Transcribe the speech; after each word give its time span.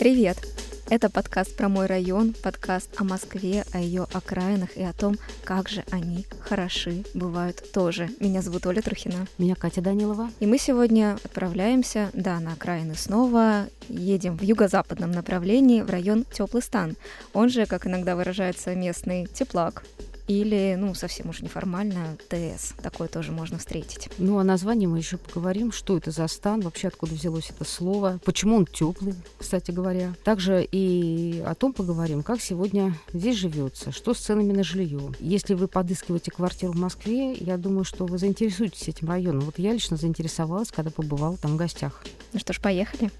Привет! 0.00 0.38
Это 0.88 1.10
подкаст 1.10 1.54
про 1.58 1.68
мой 1.68 1.84
район, 1.84 2.32
подкаст 2.32 2.88
о 2.98 3.04
Москве, 3.04 3.66
о 3.74 3.78
ее 3.80 4.06
окраинах 4.14 4.74
и 4.78 4.82
о 4.82 4.94
том, 4.94 5.16
как 5.44 5.68
же 5.68 5.84
они 5.90 6.24
хороши 6.40 7.04
бывают 7.12 7.70
тоже. 7.74 8.08
Меня 8.18 8.40
зовут 8.40 8.64
Оля 8.64 8.80
Трухина. 8.80 9.26
Меня 9.36 9.56
Катя 9.56 9.82
Данилова. 9.82 10.30
И 10.40 10.46
мы 10.46 10.56
сегодня 10.56 11.18
отправляемся, 11.22 12.08
да, 12.14 12.40
на 12.40 12.54
окраины 12.54 12.94
снова, 12.94 13.68
едем 13.90 14.38
в 14.38 14.42
юго-западном 14.42 15.10
направлении 15.10 15.82
в 15.82 15.90
район 15.90 16.24
Теплый 16.24 16.62
стан. 16.62 16.96
Он 17.34 17.50
же, 17.50 17.66
как 17.66 17.86
иногда 17.86 18.16
выражается 18.16 18.74
местный 18.74 19.26
теплак, 19.26 19.84
или, 20.30 20.76
ну, 20.78 20.94
совсем 20.94 21.28
уж 21.30 21.40
неформально, 21.40 22.16
ТС. 22.28 22.74
Такое 22.80 23.08
тоже 23.08 23.32
можно 23.32 23.58
встретить. 23.58 24.08
Ну, 24.16 24.38
о 24.38 24.44
названии 24.44 24.86
мы 24.86 24.98
еще 24.98 25.16
поговорим, 25.16 25.72
что 25.72 25.96
это 25.96 26.12
за 26.12 26.28
стан, 26.28 26.60
вообще 26.60 26.86
откуда 26.86 27.14
взялось 27.14 27.50
это 27.50 27.64
слово, 27.64 28.20
почему 28.24 28.58
он 28.58 28.66
теплый, 28.66 29.14
кстати 29.36 29.72
говоря. 29.72 30.14
Также 30.22 30.62
и 30.70 31.42
о 31.44 31.56
том 31.56 31.72
поговорим, 31.72 32.22
как 32.22 32.40
сегодня 32.40 32.94
здесь 33.12 33.38
живется, 33.38 33.90
что 33.90 34.14
с 34.14 34.18
ценами 34.18 34.52
на 34.52 34.62
жилье. 34.62 35.00
Если 35.18 35.54
вы 35.54 35.66
подыскиваете 35.66 36.30
квартиру 36.30 36.74
в 36.74 36.76
Москве, 36.76 37.32
я 37.32 37.56
думаю, 37.56 37.82
что 37.82 38.06
вы 38.06 38.16
заинтересуетесь 38.16 38.86
этим 38.86 39.08
районом. 39.08 39.40
Вот 39.40 39.58
я 39.58 39.72
лично 39.72 39.96
заинтересовалась, 39.96 40.70
когда 40.70 40.92
побывала 40.92 41.38
там 41.38 41.54
в 41.54 41.56
гостях. 41.56 42.04
Ну 42.32 42.38
что 42.38 42.52
ж, 42.52 42.60
поехали. 42.60 43.10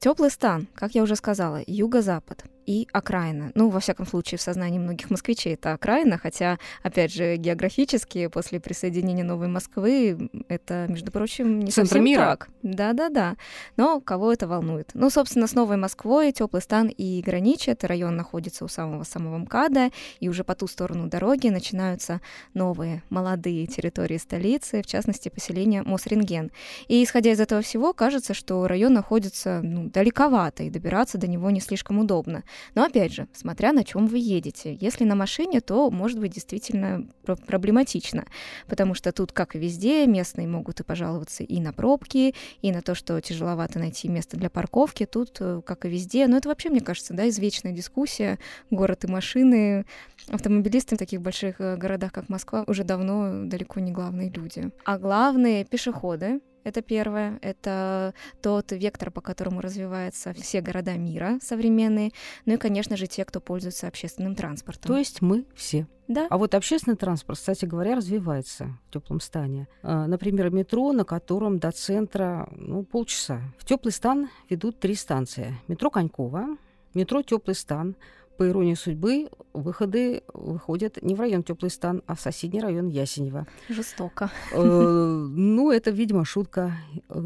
Теплый 0.00 0.30
стан, 0.30 0.66
как 0.74 0.96
я 0.96 1.04
уже 1.04 1.14
сказала, 1.14 1.60
юго-запад 1.66 2.42
и 2.70 2.86
окраина. 2.92 3.50
Ну, 3.56 3.68
во 3.68 3.80
всяком 3.80 4.06
случае, 4.06 4.38
в 4.38 4.42
сознании 4.42 4.78
многих 4.78 5.10
москвичей 5.10 5.54
это 5.54 5.72
окраина, 5.72 6.18
хотя, 6.18 6.60
опять 6.84 7.12
же, 7.12 7.34
географически 7.34 8.28
после 8.28 8.60
присоединения 8.60 9.24
Новой 9.24 9.48
Москвы 9.48 10.30
это, 10.46 10.86
между 10.88 11.10
прочим, 11.10 11.58
не 11.58 11.72
Центр 11.72 11.88
совсем 11.88 12.04
мира. 12.04 12.20
так. 12.20 12.48
Да-да-да. 12.62 13.34
Но 13.76 14.00
кого 14.00 14.32
это 14.32 14.46
волнует? 14.46 14.90
Ну, 14.94 15.10
собственно, 15.10 15.48
с 15.48 15.54
Новой 15.54 15.78
Москвой 15.78 16.30
теплый 16.30 16.62
стан 16.62 16.86
и 16.86 17.20
граничит. 17.22 17.82
Район 17.82 18.14
находится 18.14 18.64
у 18.64 18.68
самого-самого 18.68 19.38
МКАДа, 19.38 19.90
и 20.20 20.28
уже 20.28 20.44
по 20.44 20.54
ту 20.54 20.68
сторону 20.68 21.08
дороги 21.08 21.48
начинаются 21.48 22.20
новые 22.54 23.02
молодые 23.10 23.66
территории 23.66 24.18
столицы, 24.18 24.82
в 24.82 24.86
частности, 24.86 25.28
поселение 25.28 25.82
Мосренген. 25.82 26.52
И 26.86 27.02
исходя 27.02 27.32
из 27.32 27.40
этого 27.40 27.62
всего, 27.62 27.92
кажется, 27.92 28.32
что 28.32 28.68
район 28.68 28.92
находится 28.92 29.60
ну, 29.60 29.90
далековато, 29.90 30.62
и 30.62 30.70
добираться 30.70 31.18
до 31.18 31.26
него 31.26 31.50
не 31.50 31.58
слишком 31.58 31.98
удобно. 31.98 32.44
Но 32.74 32.84
опять 32.84 33.12
же, 33.12 33.28
смотря 33.32 33.72
на 33.72 33.84
чем 33.84 34.06
вы 34.06 34.18
едете. 34.18 34.76
Если 34.80 35.04
на 35.04 35.14
машине, 35.14 35.60
то 35.60 35.90
может 35.90 36.18
быть 36.18 36.32
действительно 36.32 37.06
проблематично, 37.46 38.24
потому 38.66 38.94
что 38.94 39.12
тут, 39.12 39.32
как 39.32 39.56
и 39.56 39.58
везде, 39.58 40.06
местные 40.06 40.46
могут 40.46 40.80
и 40.80 40.84
пожаловаться 40.84 41.42
и 41.42 41.60
на 41.60 41.72
пробки, 41.72 42.34
и 42.62 42.72
на 42.72 42.82
то, 42.82 42.94
что 42.94 43.20
тяжеловато 43.20 43.78
найти 43.78 44.08
место 44.08 44.36
для 44.36 44.50
парковки. 44.50 45.06
Тут, 45.06 45.36
э, 45.40 45.62
как 45.64 45.84
и 45.84 45.88
везде, 45.88 46.26
но 46.26 46.36
это 46.36 46.48
вообще, 46.48 46.70
мне 46.70 46.80
кажется, 46.80 47.14
да, 47.14 47.28
извечная 47.28 47.72
дискуссия. 47.72 48.38
Город 48.70 49.04
и 49.04 49.06
машины. 49.06 49.86
Автомобилисты 50.30 50.96
в 50.96 50.98
таких 50.98 51.20
больших 51.20 51.60
э, 51.60 51.76
городах, 51.76 52.12
как 52.12 52.28
Москва, 52.28 52.64
уже 52.66 52.84
давно 52.84 53.44
далеко 53.46 53.80
не 53.80 53.92
главные 53.92 54.30
люди. 54.30 54.70
А 54.84 54.98
главные 54.98 55.64
пешеходы, 55.64 56.40
это 56.64 56.82
первое. 56.82 57.38
Это 57.42 58.14
тот 58.42 58.72
вектор, 58.72 59.10
по 59.10 59.20
которому 59.20 59.60
развиваются 59.60 60.32
все 60.34 60.60
города 60.60 60.92
мира 60.92 61.38
современные. 61.42 62.12
Ну 62.44 62.54
и, 62.54 62.56
конечно 62.56 62.96
же, 62.96 63.06
те, 63.06 63.24
кто 63.24 63.40
пользуется 63.40 63.88
общественным 63.88 64.34
транспортом. 64.34 64.88
То 64.88 64.98
есть 64.98 65.22
мы 65.22 65.46
все. 65.54 65.86
Да. 66.06 66.26
А 66.28 66.38
вот 66.38 66.54
общественный 66.54 66.96
транспорт, 66.96 67.38
кстати 67.38 67.64
говоря, 67.64 67.94
развивается 67.94 68.78
в 68.88 68.92
теплом 68.92 69.20
стане. 69.20 69.68
А, 69.82 70.06
например, 70.06 70.50
метро, 70.50 70.92
на 70.92 71.04
котором 71.04 71.58
до 71.58 71.70
центра 71.70 72.48
ну, 72.52 72.82
полчаса. 72.82 73.40
В 73.58 73.64
теплый 73.64 73.92
стан 73.92 74.28
ведут 74.48 74.80
три 74.80 74.94
станции. 74.96 75.54
Метро 75.68 75.88
Конькова, 75.88 76.56
метро 76.94 77.22
Теплый 77.22 77.54
стан, 77.54 77.96
по 78.40 78.48
иронии 78.48 78.72
судьбы, 78.72 79.28
выходы 79.52 80.22
выходят 80.32 81.02
не 81.02 81.14
в 81.14 81.20
район 81.20 81.42
Теплый 81.42 81.68
стан, 81.68 82.02
а 82.06 82.14
в 82.14 82.22
соседний 82.22 82.62
район 82.62 82.88
Ясенева. 82.88 83.46
Жестоко. 83.68 84.30
Э, 84.54 84.58
ну, 84.58 85.70
это, 85.70 85.90
видимо, 85.90 86.24
шутка. 86.24 86.72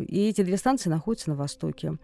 И 0.09 0.29
эти 0.29 0.43
две 0.43 0.57
станции 0.57 0.91
находятся 0.91 1.31
на 1.31 1.37
востоке. 1.37 1.99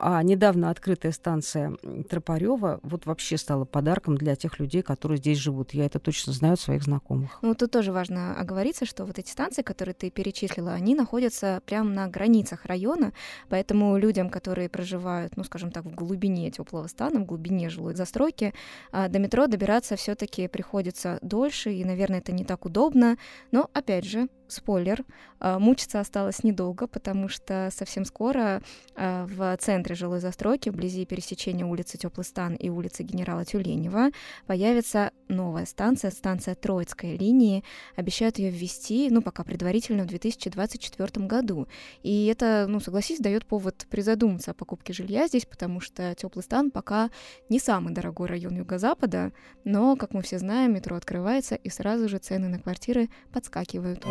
А 0.00 0.22
недавно 0.22 0.70
открытая 0.70 1.10
станция 1.10 1.76
Тропарева 2.08 2.78
вот 2.84 3.06
вообще 3.06 3.36
стала 3.36 3.64
подарком 3.64 4.16
для 4.16 4.36
тех 4.36 4.60
людей, 4.60 4.82
которые 4.82 5.18
здесь 5.18 5.38
живут. 5.38 5.74
Я 5.74 5.86
это 5.86 5.98
точно 5.98 6.32
знаю 6.32 6.54
от 6.54 6.60
своих 6.60 6.84
знакомых. 6.84 7.38
Ну, 7.42 7.54
тут 7.56 7.72
тоже 7.72 7.90
важно 7.90 8.38
оговориться, 8.38 8.86
что 8.86 9.04
вот 9.04 9.18
эти 9.18 9.28
станции, 9.28 9.62
которые 9.62 9.94
ты 9.94 10.10
перечислила, 10.10 10.72
они 10.72 10.94
находятся 10.94 11.62
прямо 11.66 11.90
на 11.90 12.06
границах 12.06 12.64
района, 12.66 13.12
поэтому 13.48 13.98
людям, 13.98 14.30
которые 14.30 14.68
проживают, 14.68 15.36
ну, 15.36 15.42
скажем 15.42 15.72
так, 15.72 15.84
в 15.84 15.94
глубине 15.94 16.52
теплого 16.52 16.86
стана, 16.86 17.18
в 17.18 17.26
глубине 17.26 17.68
жилой 17.68 17.96
застройки, 17.96 18.54
а, 18.92 19.08
до 19.08 19.18
метро 19.18 19.48
добираться 19.48 19.96
все-таки 19.96 20.46
приходится 20.46 21.18
дольше, 21.22 21.72
и, 21.72 21.84
наверное, 21.84 22.20
это 22.20 22.30
не 22.30 22.44
так 22.44 22.66
удобно. 22.66 23.18
Но, 23.50 23.68
опять 23.72 24.04
же, 24.04 24.28
спойлер, 24.48 25.04
а, 25.40 25.58
мучиться 25.58 26.00
осталось 26.00 26.42
недолго, 26.44 26.86
потому 26.86 27.28
что 27.28 27.70
совсем 27.72 28.04
скоро 28.04 28.62
а, 28.94 29.26
в 29.26 29.56
центре 29.58 29.94
жилой 29.94 30.20
застройки, 30.20 30.68
вблизи 30.68 31.06
пересечения 31.06 31.64
улицы 31.64 31.98
Теплый 31.98 32.24
стан 32.24 32.54
и 32.54 32.68
улицы 32.68 33.02
генерала 33.02 33.44
Тюленева, 33.44 34.10
появится 34.46 35.12
новая 35.28 35.66
станция, 35.66 36.10
станция 36.10 36.54
Троицкой 36.54 37.16
линии. 37.16 37.64
Обещают 37.96 38.38
ее 38.38 38.50
ввести, 38.50 39.08
ну, 39.10 39.22
пока 39.22 39.44
предварительно, 39.44 40.04
в 40.04 40.06
2024 40.06 41.26
году. 41.26 41.68
И 42.02 42.26
это, 42.26 42.66
ну, 42.68 42.80
согласись, 42.80 43.20
дает 43.20 43.46
повод 43.46 43.86
призадуматься 43.90 44.52
о 44.52 44.54
покупке 44.54 44.92
жилья 44.92 45.26
здесь, 45.28 45.46
потому 45.46 45.80
что 45.80 46.14
Теплый 46.14 46.42
стан 46.42 46.70
пока 46.70 47.10
не 47.48 47.58
самый 47.58 47.92
дорогой 47.92 48.28
район 48.28 48.56
Юго-Запада, 48.56 49.32
но, 49.64 49.96
как 49.96 50.14
мы 50.14 50.22
все 50.22 50.38
знаем, 50.38 50.74
метро 50.74 50.96
открывается, 50.96 51.54
и 51.54 51.68
сразу 51.68 52.08
же 52.08 52.18
цены 52.18 52.48
на 52.48 52.58
квартиры 52.58 53.08
подскакивают. 53.32 54.04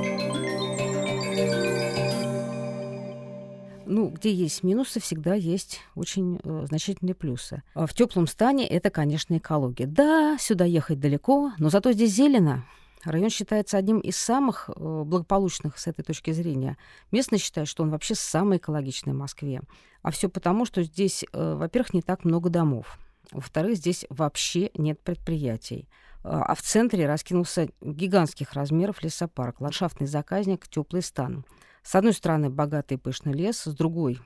Ну, 3.85 4.09
где 4.09 4.33
есть 4.33 4.63
минусы, 4.63 4.99
всегда 4.99 5.33
есть 5.33 5.79
очень 5.95 6.39
э, 6.43 6.65
значительные 6.67 7.15
плюсы. 7.15 7.63
А 7.73 7.85
в 7.85 7.93
теплом 7.93 8.27
стане 8.27 8.67
это, 8.67 8.89
конечно, 8.89 9.37
экология. 9.37 9.87
Да, 9.87 10.37
сюда 10.39 10.65
ехать 10.65 10.99
далеко, 10.99 11.53
но 11.57 11.69
зато 11.69 11.93
здесь 11.93 12.13
зелено. 12.13 12.65
Район 13.05 13.29
считается 13.29 13.77
одним 13.77 13.99
из 13.99 14.17
самых 14.17 14.69
э, 14.69 15.03
благополучных 15.05 15.77
с 15.77 15.87
этой 15.87 16.03
точки 16.03 16.31
зрения. 16.31 16.77
Местные 17.11 17.39
считают, 17.39 17.69
что 17.69 17.83
он 17.83 17.89
вообще 17.89 18.15
самый 18.15 18.57
экологичный 18.57 19.13
в 19.13 19.17
Москве. 19.17 19.61
А 20.01 20.11
все 20.11 20.27
потому, 20.27 20.65
что 20.65 20.83
здесь, 20.83 21.23
э, 21.31 21.55
во-первых, 21.55 21.93
не 21.93 22.01
так 22.01 22.25
много 22.25 22.49
домов. 22.49 22.99
Во-вторых, 23.31 23.77
здесь 23.77 24.05
вообще 24.09 24.69
нет 24.75 24.99
предприятий. 24.99 25.87
А 26.29 26.55
в 26.55 26.61
центре 26.61 27.07
раскинулся 27.07 27.69
гигантских 27.79 28.53
размеров 28.53 29.01
лесопарк, 29.01 29.61
ландшафтный 29.61 30.07
заказник 30.07 30.67
«Теплый 30.67 31.01
стан». 31.01 31.45
С 31.83 31.95
одной 31.95 32.11
стороны, 32.11 32.49
богатый 32.49 32.95
и 32.95 32.97
пышный 32.97 33.31
лес, 33.31 33.63
с 33.63 33.73
другой 33.73 34.19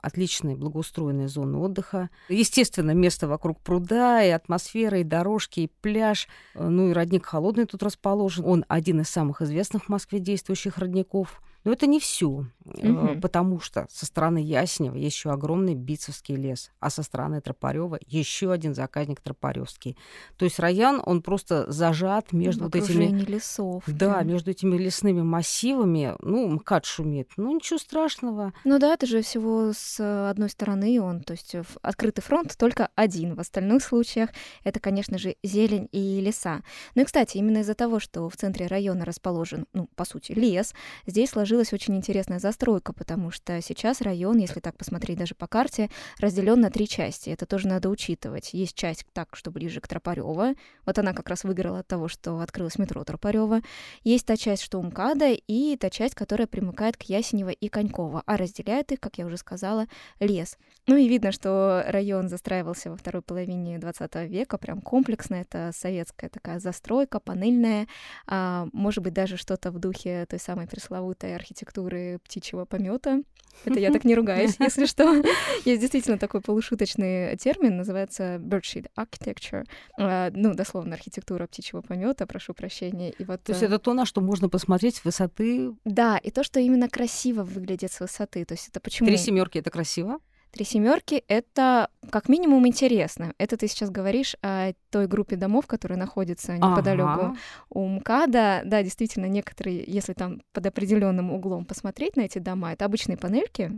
отличные 0.00 0.54
благоустроенные 0.54 1.26
зоны 1.26 1.58
отдыха. 1.58 2.10
Естественно, 2.28 2.92
место 2.92 3.26
вокруг 3.26 3.60
пруда, 3.60 4.22
и 4.22 4.28
атмосфера, 4.28 5.00
и 5.00 5.04
дорожки, 5.04 5.60
и 5.60 5.72
пляж. 5.80 6.28
Ну 6.54 6.90
и 6.90 6.92
родник 6.92 7.26
холодный 7.26 7.66
тут 7.66 7.82
расположен. 7.82 8.44
Он 8.44 8.64
один 8.68 9.00
из 9.00 9.08
самых 9.08 9.42
известных 9.42 9.86
в 9.86 9.88
Москве 9.88 10.20
действующих 10.20 10.78
родников. 10.78 11.42
Но 11.64 11.72
это 11.72 11.88
не 11.88 11.98
все, 11.98 12.46
угу. 12.74 13.20
потому 13.20 13.60
что 13.60 13.86
со 13.90 14.06
стороны 14.06 14.38
Яснева 14.38 14.96
есть 14.96 15.16
еще 15.16 15.30
огромный 15.30 15.74
Бицевский 15.74 16.36
лес, 16.36 16.70
а 16.80 16.90
со 16.90 17.02
стороны 17.02 17.40
Тропарева 17.40 17.98
еще 18.06 18.52
один 18.52 18.74
заказник 18.74 19.20
Тропаревский. 19.20 19.96
То 20.36 20.44
есть 20.44 20.58
район, 20.58 21.02
он 21.04 21.22
просто 21.22 21.70
зажат 21.70 22.32
между 22.32 22.64
вот 22.64 22.76
этими... 22.76 23.06
лесов. 23.24 23.84
Да, 23.86 24.22
между 24.22 24.50
этими 24.50 24.76
лесными 24.76 25.22
массивами. 25.22 26.14
Ну, 26.20 26.48
МКАД 26.48 26.84
шумит. 26.84 27.30
Ну, 27.36 27.54
ничего 27.54 27.78
страшного. 27.78 28.52
Ну 28.64 28.78
да, 28.78 28.94
это 28.94 29.06
же 29.06 29.22
всего 29.22 29.72
с 29.72 30.28
одной 30.28 30.50
стороны 30.50 31.00
он, 31.00 31.20
то 31.22 31.32
есть 31.32 31.54
открытый 31.82 32.22
фронт 32.22 32.56
только 32.56 32.90
один. 32.94 33.34
В 33.34 33.40
остальных 33.40 33.82
случаях 33.82 34.30
это, 34.64 34.80
конечно 34.80 35.18
же, 35.18 35.36
зелень 35.42 35.88
и 35.92 36.20
леса. 36.20 36.62
Ну 36.94 37.02
и, 37.02 37.04
кстати, 37.04 37.36
именно 37.38 37.58
из-за 37.58 37.74
того, 37.74 38.00
что 38.00 38.28
в 38.28 38.36
центре 38.36 38.66
района 38.66 39.04
расположен, 39.04 39.66
ну, 39.72 39.88
по 39.94 40.04
сути, 40.04 40.32
лес, 40.32 40.74
здесь 41.06 41.30
сложилась 41.30 41.72
очень 41.72 41.96
интересная 41.96 42.38
застройка, 42.58 42.92
потому 42.92 43.30
что 43.30 43.60
сейчас 43.62 44.00
район, 44.00 44.38
если 44.38 44.58
так 44.58 44.76
посмотреть 44.76 45.18
даже 45.18 45.36
по 45.36 45.46
карте, 45.46 45.90
разделен 46.18 46.60
на 46.60 46.70
три 46.70 46.88
части. 46.88 47.30
Это 47.30 47.46
тоже 47.46 47.68
надо 47.68 47.88
учитывать. 47.88 48.52
Есть 48.52 48.74
часть 48.74 49.06
так, 49.12 49.28
что 49.36 49.52
ближе 49.52 49.80
к 49.80 49.86
Тропарева. 49.86 50.54
Вот 50.84 50.98
она 50.98 51.12
как 51.12 51.28
раз 51.28 51.44
выиграла 51.44 51.80
от 51.80 51.86
того, 51.86 52.08
что 52.08 52.40
открылось 52.40 52.78
метро 52.78 53.04
Тропарева. 53.04 53.60
Есть 54.02 54.26
та 54.26 54.36
часть, 54.36 54.62
что 54.62 54.80
у 54.80 54.82
МКАДа, 54.82 55.30
и 55.32 55.76
та 55.76 55.88
часть, 55.88 56.16
которая 56.16 56.48
примыкает 56.48 56.96
к 56.96 57.02
Ясенева 57.02 57.50
и 57.50 57.68
Конькова, 57.68 58.24
а 58.26 58.36
разделяет 58.36 58.90
их, 58.90 58.98
как 58.98 59.18
я 59.18 59.26
уже 59.26 59.36
сказала, 59.36 59.86
лес. 60.18 60.58
Ну 60.88 60.96
и 60.96 61.08
видно, 61.08 61.30
что 61.30 61.84
район 61.86 62.28
застраивался 62.28 62.90
во 62.90 62.96
второй 62.96 63.22
половине 63.22 63.78
20 63.78 64.14
века, 64.28 64.58
прям 64.58 64.80
комплексно. 64.80 65.36
Это 65.36 65.70
советская 65.72 66.28
такая 66.30 66.58
застройка, 66.58 67.20
панельная, 67.20 67.86
а, 68.26 68.66
может 68.72 69.04
быть, 69.04 69.12
даже 69.12 69.36
что-то 69.36 69.70
в 69.70 69.78
духе 69.78 70.26
той 70.28 70.40
самой 70.40 70.66
пресловутой 70.66 71.36
архитектуры 71.36 72.18
птичьей 72.24 72.47
птичьего 72.48 72.64
помета. 72.64 73.22
Это 73.64 73.78
я 73.80 73.90
так 73.92 74.04
не 74.04 74.14
ругаюсь, 74.14 74.56
если 74.58 74.86
что. 74.86 75.22
Есть 75.64 75.80
действительно 75.80 76.18
такой 76.18 76.40
полушуточный 76.40 77.36
термин, 77.36 77.76
называется 77.76 78.36
birdshit 78.36 78.86
architecture. 78.96 79.64
А, 79.98 80.30
ну, 80.32 80.54
дословно, 80.54 80.94
архитектура 80.94 81.46
птичьего 81.46 81.82
помета, 81.82 82.26
прошу 82.26 82.54
прощения. 82.54 83.10
И 83.10 83.24
вот, 83.24 83.42
то 83.42 83.52
есть 83.52 83.62
э, 83.62 83.66
это 83.66 83.78
то, 83.78 83.94
на 83.94 84.06
что 84.06 84.20
можно 84.20 84.48
посмотреть 84.48 84.96
с 84.96 85.04
высоты? 85.04 85.72
Да, 85.84 86.18
и 86.18 86.30
то, 86.30 86.42
что 86.42 86.60
именно 86.60 86.88
красиво 86.88 87.42
выглядит 87.42 87.92
с 87.92 88.00
высоты. 88.00 88.44
То 88.44 88.54
есть 88.54 88.68
это 88.68 88.80
почему... 88.80 89.08
Три 89.08 89.16
семерки 89.16 89.58
это 89.58 89.70
красиво? 89.70 90.18
Три 90.50 90.64
семерки 90.64 91.24
это 91.28 91.90
как 92.10 92.28
минимум 92.28 92.66
интересно. 92.66 93.34
Это 93.38 93.56
ты 93.56 93.68
сейчас 93.68 93.90
говоришь 93.90 94.36
о 94.42 94.72
той 94.90 95.06
группе 95.06 95.36
домов, 95.36 95.66
которые 95.66 95.98
находятся 95.98 96.56
неподалеку 96.56 97.08
ага. 97.08 97.36
у 97.70 97.86
МКАДа. 97.86 98.62
Да, 98.64 98.82
действительно, 98.82 99.26
некоторые, 99.26 99.84
если 99.86 100.14
там 100.14 100.40
под 100.52 100.66
определенным 100.66 101.30
углом 101.30 101.64
посмотреть 101.64 102.16
на 102.16 102.22
эти 102.22 102.38
дома, 102.38 102.72
это 102.72 102.86
обычные 102.86 103.18
панельки, 103.18 103.70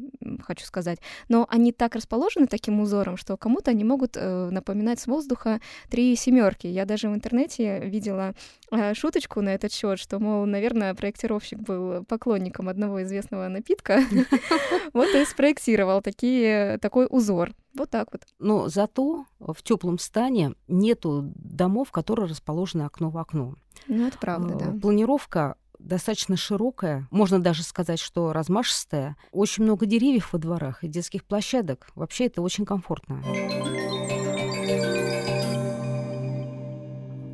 хочу 0.43 0.65
сказать, 0.65 0.99
но 1.29 1.47
они 1.51 1.73
так 1.73 1.97
расположены 1.97 2.47
таким 2.47 2.81
узором, 2.81 3.17
что 3.17 3.37
кому-то 3.37 3.73
они 3.73 3.85
могут 3.85 4.17
э, 4.17 4.51
напоминать 4.51 5.01
с 5.01 5.07
воздуха 5.07 5.61
три 5.89 6.15
семерки. 6.15 6.67
Я 6.67 6.85
даже 6.85 7.09
в 7.09 7.15
интернете 7.15 7.81
видела 7.81 8.35
э, 8.71 8.95
шуточку 8.95 9.41
на 9.41 9.51
этот 9.51 9.73
счет, 9.73 9.99
что, 9.99 10.19
мол, 10.19 10.47
наверное, 10.47 10.95
проектировщик 10.95 11.59
был 11.59 12.05
поклонником 12.05 12.69
одного 12.69 13.03
известного 13.03 13.49
напитка, 13.49 14.03
вот 14.93 15.09
и 15.15 15.25
спроектировал 15.25 16.03
такие, 16.03 16.60
такой 16.81 17.07
узор. 17.09 17.53
Вот 17.77 17.91
так 17.91 18.09
вот. 18.13 18.23
Но 18.39 18.69
зато 18.69 19.25
в 19.39 19.63
теплом 19.63 19.99
стане 19.99 20.55
нету 20.69 21.33
домов, 21.35 21.93
которые 21.93 22.29
расположены 22.29 22.83
окно 22.83 23.11
в 23.11 23.19
окно. 23.19 23.55
Ну, 23.87 24.07
это 24.07 24.19
правда, 24.19 24.55
да. 24.55 24.67
Э, 24.67 24.79
планировка 24.79 25.57
достаточно 25.79 26.37
широкая, 26.37 27.09
можно 27.11 27.41
даже 27.41 27.63
сказать, 27.63 27.99
что 27.99 28.33
размашистая. 28.33 29.17
Очень 29.33 29.65
много 29.65 29.87
деревьев 29.87 30.33
во 30.33 30.39
дворах 30.39 30.85
и 30.85 30.89
детских 30.89 31.25
площадок. 31.25 31.89
Вообще 31.95 32.27
это 32.27 32.43
очень 32.43 32.65
комфортно. 32.65 33.23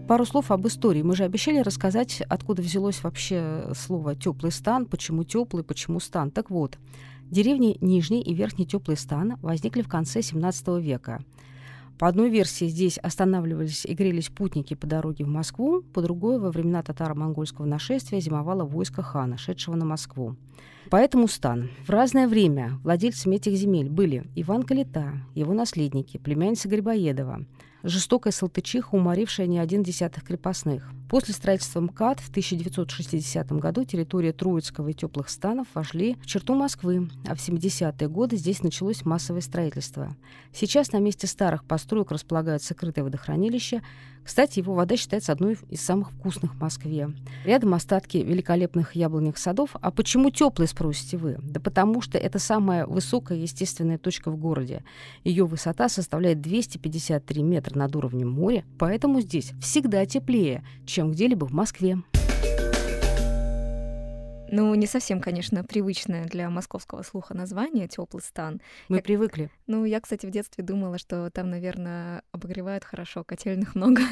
Пару 0.08 0.25
слов 0.25 0.52
об 0.52 0.64
истории. 0.69 1.02
Мы 1.02 1.17
же 1.17 1.25
обещали 1.25 1.58
рассказать, 1.58 2.22
откуда 2.29 2.62
взялось 2.62 3.02
вообще 3.02 3.72
слово 3.75 4.14
теплый 4.14 4.52
стан, 4.52 4.87
почему 4.87 5.25
теплый, 5.25 5.64
почему 5.64 5.99
стан. 5.99 6.31
Так 6.31 6.49
вот, 6.49 6.79
деревни 7.31 7.76
Нижний 7.81 8.23
и 8.23 8.34
Верхний 8.34 8.67
теплый 8.67 8.96
стан 8.96 9.38
возникли 9.43 9.82
в 9.82 9.88
конце 9.88 10.23
17 10.23 10.69
века. 10.81 11.25
По 11.99 12.08
одной 12.08 12.28
версии 12.28 12.67
здесь 12.67 12.99
останавливались 12.99 13.87
и 13.87 13.94
грелись 13.94 14.28
путники 14.28 14.75
по 14.75 14.87
дороге 14.87 15.25
в 15.25 15.28
Москву, 15.28 15.81
по 15.81 16.02
другой 16.02 16.38
во 16.38 16.50
времена 16.50 16.82
татаро-монгольского 16.82 17.64
нашествия 17.64 18.20
зимовало 18.20 18.64
войско 18.64 19.02
хана, 19.02 19.38
шедшего 19.38 19.76
на 19.76 19.87
Москву. 19.87 20.37
Поэтому 20.90 21.26
стан. 21.26 21.70
В 21.87 21.90
разное 21.90 22.28
время 22.28 22.78
владельцами 22.84 23.37
этих 23.37 23.55
земель 23.55 23.88
были 23.88 24.25
Иван 24.37 24.62
Калита, 24.62 25.14
его 25.34 25.55
наследники, 25.55 26.19
племянница 26.19 26.69
Грибоедова, 26.69 27.46
жестокая 27.87 28.33
салтычиха, 28.33 28.94
уморившая 28.94 29.47
не 29.47 29.59
один 29.59 29.83
десятых 29.83 30.25
крепостных. 30.25 30.91
После 31.09 31.35
строительства 31.35 31.81
МКАД 31.81 32.21
в 32.21 32.31
1960 32.31 33.53
году 33.53 33.85
территория 33.85 34.33
Троицкого 34.33 34.88
и 34.88 34.94
теплых 34.94 35.29
станов 35.29 35.69
вошли 35.75 36.17
в 36.21 36.27
черту 36.27 36.55
Москвы, 36.55 37.09
а 37.27 37.35
в 37.35 37.38
70-е 37.38 38.09
годы 38.09 38.37
здесь 38.37 38.62
началось 38.62 39.05
массовое 39.05 39.41
строительство. 39.41 40.17
Сейчас 40.53 40.93
на 40.93 40.99
месте 40.99 41.29
старых 41.29 41.65
построек 41.65 42.11
располагаются 42.11 42.75
скрытое 42.75 43.05
водохранилище. 43.05 43.83
Кстати, 44.26 44.58
его 44.58 44.75
вода 44.75 44.96
считается 44.96 45.31
одной 45.31 45.56
из 45.70 45.81
самых 45.81 46.11
вкусных 46.11 46.55
в 46.55 46.61
Москве. 46.61 47.11
Рядом 47.44 47.75
остатки 47.75 48.19
великолепных 48.19 48.96
яблонных 48.96 49.38
садов. 49.38 49.70
А 49.81 49.93
почему 49.93 50.31
теплые, 50.31 50.67
спросите 50.67 51.17
вы? 51.17 51.38
Да 51.40 51.61
потому 51.61 52.02
что 52.02 52.19
это 52.19 52.40
самая 52.40 52.87
высокая 52.87 53.38
естественная 53.38 53.99
точка 53.99 54.32
в 54.32 54.37
городе. 54.37 54.82
Ее 55.23 55.46
высота 55.46 55.88
составляет 55.88 56.40
253 56.40 57.43
метра 57.44 57.78
над 57.78 57.94
уровнем 57.94 58.28
моря, 58.28 58.64
поэтому 58.78 59.20
здесь 59.20 59.52
всегда 59.61 60.05
теплее, 60.06 60.64
чем 60.87 61.12
где-либо 61.12 61.44
в 61.44 61.52
Москве. 61.52 61.99
Ну, 64.50 64.75
не 64.75 64.87
совсем, 64.87 65.20
конечно, 65.20 65.64
привычное 65.64 66.25
для 66.25 66.48
московского 66.50 67.02
слуха 67.02 67.34
название 67.34 67.88
теплый 67.88 68.20
стан. 68.20 68.60
Мы 68.88 68.98
я, 68.98 69.02
привыкли. 69.02 69.50
Ну, 69.66 69.84
я, 69.84 70.00
кстати, 70.00 70.26
в 70.26 70.31
детстве 70.31 70.62
думала, 70.62 70.98
что 70.98 71.31
там, 71.31 71.50
наверное, 71.50 72.22
обогревают 72.32 72.84
хорошо, 72.84 73.25
котельных 73.25 73.75
много. 73.75 74.02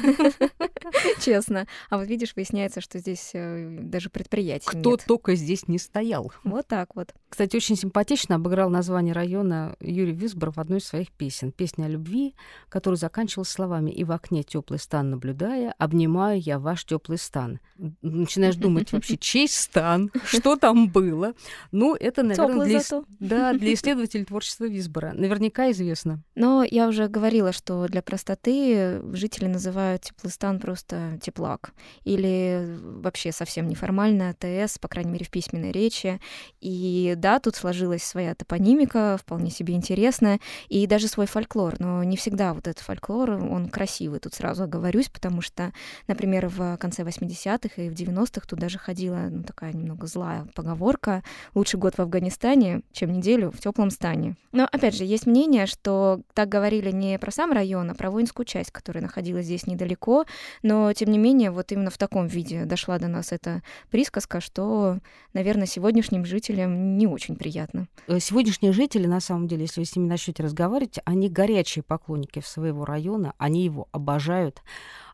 Честно. 1.21 1.67
А 1.89 1.97
вот 1.97 2.07
видишь, 2.07 2.35
выясняется, 2.35 2.81
что 2.81 2.99
здесь 2.99 3.31
э, 3.33 3.77
даже 3.81 4.09
предприятий 4.09 4.67
Кто 4.67 4.91
нет. 4.91 5.05
только 5.07 5.35
здесь 5.35 5.67
не 5.67 5.79
стоял. 5.79 6.31
Вот 6.43 6.67
так 6.67 6.95
вот. 6.95 7.13
Кстати, 7.29 7.55
очень 7.55 7.75
симпатично 7.75 8.35
обыграл 8.35 8.69
название 8.69 9.13
района 9.13 9.75
Юрий 9.79 10.13
Висбор 10.13 10.51
в 10.51 10.59
одной 10.59 10.79
из 10.79 10.85
своих 10.85 11.11
песен. 11.11 11.51
Песня 11.51 11.85
о 11.85 11.89
любви, 11.89 12.35
которую 12.69 12.97
заканчивал 12.97 13.45
словами 13.45 13.91
«И 13.91 14.03
в 14.03 14.11
окне 14.11 14.43
теплый 14.43 14.79
стан 14.79 15.09
наблюдая, 15.11 15.73
обнимаю 15.77 16.39
я 16.39 16.59
ваш 16.59 16.85
теплый 16.85 17.17
стан». 17.17 17.59
Начинаешь 18.01 18.55
думать 18.55 18.91
вообще, 18.91 19.17
чей 19.17 19.47
стан, 19.47 20.11
что 20.25 20.55
там 20.55 20.89
было. 20.89 21.33
Ну, 21.71 21.95
это, 21.95 22.23
наверное, 22.23 22.65
для, 22.65 22.81
да, 23.19 23.53
для 23.53 23.73
исследователей 23.73 24.25
творчества 24.25 24.65
Висбора. 24.65 25.13
Наверняка 25.13 25.71
известно. 25.71 26.21
Но 26.35 26.63
я 26.63 26.87
уже 26.87 27.07
говорила, 27.07 27.51
что 27.51 27.87
для 27.87 28.01
простоты 28.01 29.01
жители 29.13 29.45
называют 29.47 30.03
теплый 30.03 30.31
стан 30.31 30.59
просто 30.59 31.19
теплак. 31.21 31.71
Или 32.03 32.77
вообще 32.81 33.31
совсем 33.31 33.67
неформально 33.67 34.33
ТС, 34.33 34.77
по 34.79 34.87
крайней 34.87 35.11
мере, 35.11 35.25
в 35.25 35.29
письменной 35.29 35.71
речи. 35.71 36.19
И 36.61 37.13
да, 37.17 37.39
тут 37.39 37.55
сложилась 37.55 38.03
своя 38.03 38.35
топонимика, 38.35 39.17
вполне 39.19 39.49
себе 39.51 39.73
интересная, 39.73 40.39
и 40.67 40.87
даже 40.87 41.07
свой 41.07 41.25
фольклор. 41.25 41.75
Но 41.79 42.03
не 42.03 42.17
всегда 42.17 42.53
вот 42.53 42.67
этот 42.67 42.83
фольклор, 42.83 43.31
он 43.31 43.69
красивый. 43.69 44.19
Тут 44.19 44.33
сразу 44.33 44.63
оговорюсь, 44.63 45.09
потому 45.09 45.41
что, 45.41 45.73
например, 46.07 46.47
в 46.47 46.77
конце 46.77 47.03
80-х 47.03 47.81
и 47.81 47.89
в 47.89 47.93
90-х 47.93 48.47
тут 48.47 48.59
даже 48.59 48.77
ходила 48.77 49.27
ну, 49.29 49.43
такая 49.43 49.73
немного 49.73 50.07
злая 50.15 50.47
поговорка 50.55 51.23
«Лучше 51.55 51.77
год 51.77 51.95
в 51.95 51.99
Афганистане, 51.99 52.81
чем 52.93 53.11
неделю 53.11 53.51
в 53.51 53.59
теплом 53.59 53.89
стане». 53.89 54.37
Но, 54.53 54.63
опять 54.71 54.95
же, 54.95 55.03
есть 55.03 55.27
мнение, 55.27 55.65
что 55.65 56.21
так 56.33 56.47
говорили 56.47 56.89
не 56.89 57.19
про 57.19 57.31
сам 57.31 57.51
район, 57.51 57.91
а 57.91 57.95
про 57.95 58.09
воинскую 58.09 58.45
часть, 58.45 58.71
которая 58.71 59.03
находилась 59.03 59.45
здесь 59.45 59.67
недалеко, 59.67 60.25
но, 60.63 60.93
тем 60.93 61.11
не 61.11 61.17
менее, 61.17 61.51
вот 61.51 61.73
именно 61.73 61.89
в 61.89 61.97
таком 61.97 62.27
виде 62.27 62.63
дошла 62.63 62.97
до 62.97 63.09
нас 63.09 63.33
эта 63.33 63.61
присказка, 63.91 64.39
что, 64.39 64.99
наверное, 65.33 65.67
сегодняшним 65.67 66.23
жителям 66.23 66.97
не 66.97 67.07
очень 67.07 67.35
приятно. 67.35 67.89
Э, 68.07 68.19
сегодняшние 68.19 68.71
жители, 68.71 69.07
на 69.07 69.19
самом 69.19 69.49
деле, 69.49 69.63
если 69.63 69.81
вы 69.81 69.85
с 69.85 69.93
ними 69.97 70.07
начнете 70.07 70.43
разговаривать, 70.43 70.99
они 71.03 71.27
горячие 71.27 71.83
поклонники 71.83 72.39
своего 72.39 72.85
района, 72.85 73.33
они 73.37 73.65
его 73.65 73.89
обожают 73.91 74.61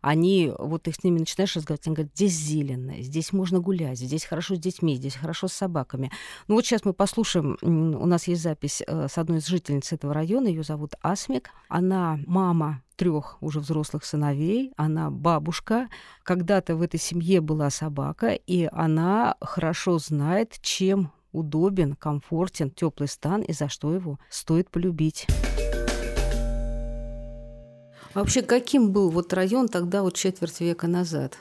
они, 0.01 0.51
вот 0.57 0.87
их 0.87 0.95
с 0.95 1.03
ними 1.03 1.19
начинаешь 1.19 1.55
разговаривать, 1.55 1.87
они 1.87 1.95
говорят, 1.95 2.13
здесь 2.15 2.33
зелено, 2.33 3.01
здесь 3.01 3.33
можно 3.33 3.59
гулять, 3.59 3.99
здесь 3.99 4.25
хорошо 4.25 4.55
с 4.55 4.59
детьми, 4.59 4.95
здесь 4.95 5.15
хорошо 5.15 5.47
с 5.47 5.53
собаками. 5.53 6.11
Ну 6.47 6.55
вот 6.55 6.65
сейчас 6.65 6.85
мы 6.85 6.93
послушаем, 6.93 7.57
у 7.61 8.05
нас 8.05 8.27
есть 8.27 8.41
запись 8.41 8.81
э, 8.85 9.07
с 9.07 9.17
одной 9.17 9.39
из 9.39 9.47
жительниц 9.47 9.93
этого 9.93 10.13
района, 10.13 10.47
ее 10.47 10.63
зовут 10.63 10.95
Асмик, 11.01 11.51
она 11.69 12.19
мама 12.25 12.81
трех 12.95 13.37
уже 13.41 13.59
взрослых 13.59 14.05
сыновей, 14.05 14.73
она 14.77 15.09
бабушка. 15.09 15.87
Когда-то 16.21 16.75
в 16.75 16.83
этой 16.83 16.99
семье 16.99 17.41
была 17.41 17.71
собака, 17.71 18.33
и 18.33 18.69
она 18.71 19.35
хорошо 19.41 19.97
знает, 19.97 20.59
чем 20.61 21.11
удобен, 21.31 21.95
комфортен 21.95 22.69
теплый 22.69 23.07
стан 23.07 23.41
и 23.41 23.53
за 23.53 23.69
что 23.69 23.93
его 23.93 24.19
стоит 24.29 24.69
полюбить. 24.69 25.25
Вообще, 28.13 28.41
каким 28.41 28.91
был 28.91 29.09
вот 29.09 29.31
район 29.33 29.69
тогда, 29.69 30.01
вот 30.01 30.15
четверть 30.15 30.59
века 30.59 30.87
назад? 30.87 31.37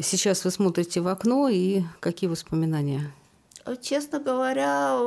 Сейчас 0.00 0.44
вы 0.44 0.50
смотрите 0.50 1.00
в 1.00 1.08
окно, 1.08 1.48
и 1.48 1.82
какие 2.00 2.30
воспоминания? 2.30 3.12
Честно 3.82 4.20
говоря, 4.20 4.98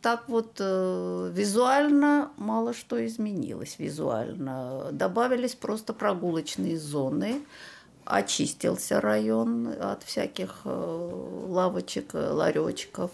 так 0.00 0.28
вот 0.28 0.56
э, 0.58 1.30
визуально 1.32 2.30
мало 2.36 2.72
что 2.72 3.04
изменилось 3.04 3.76
визуально. 3.78 4.88
Добавились 4.90 5.54
просто 5.54 5.92
прогулочные 5.92 6.78
зоны, 6.78 7.42
очистился 8.04 9.00
район 9.00 9.68
от 9.80 10.02
всяких 10.02 10.62
э, 10.64 11.10
лавочек, 11.48 12.14
ларечков. 12.14 13.10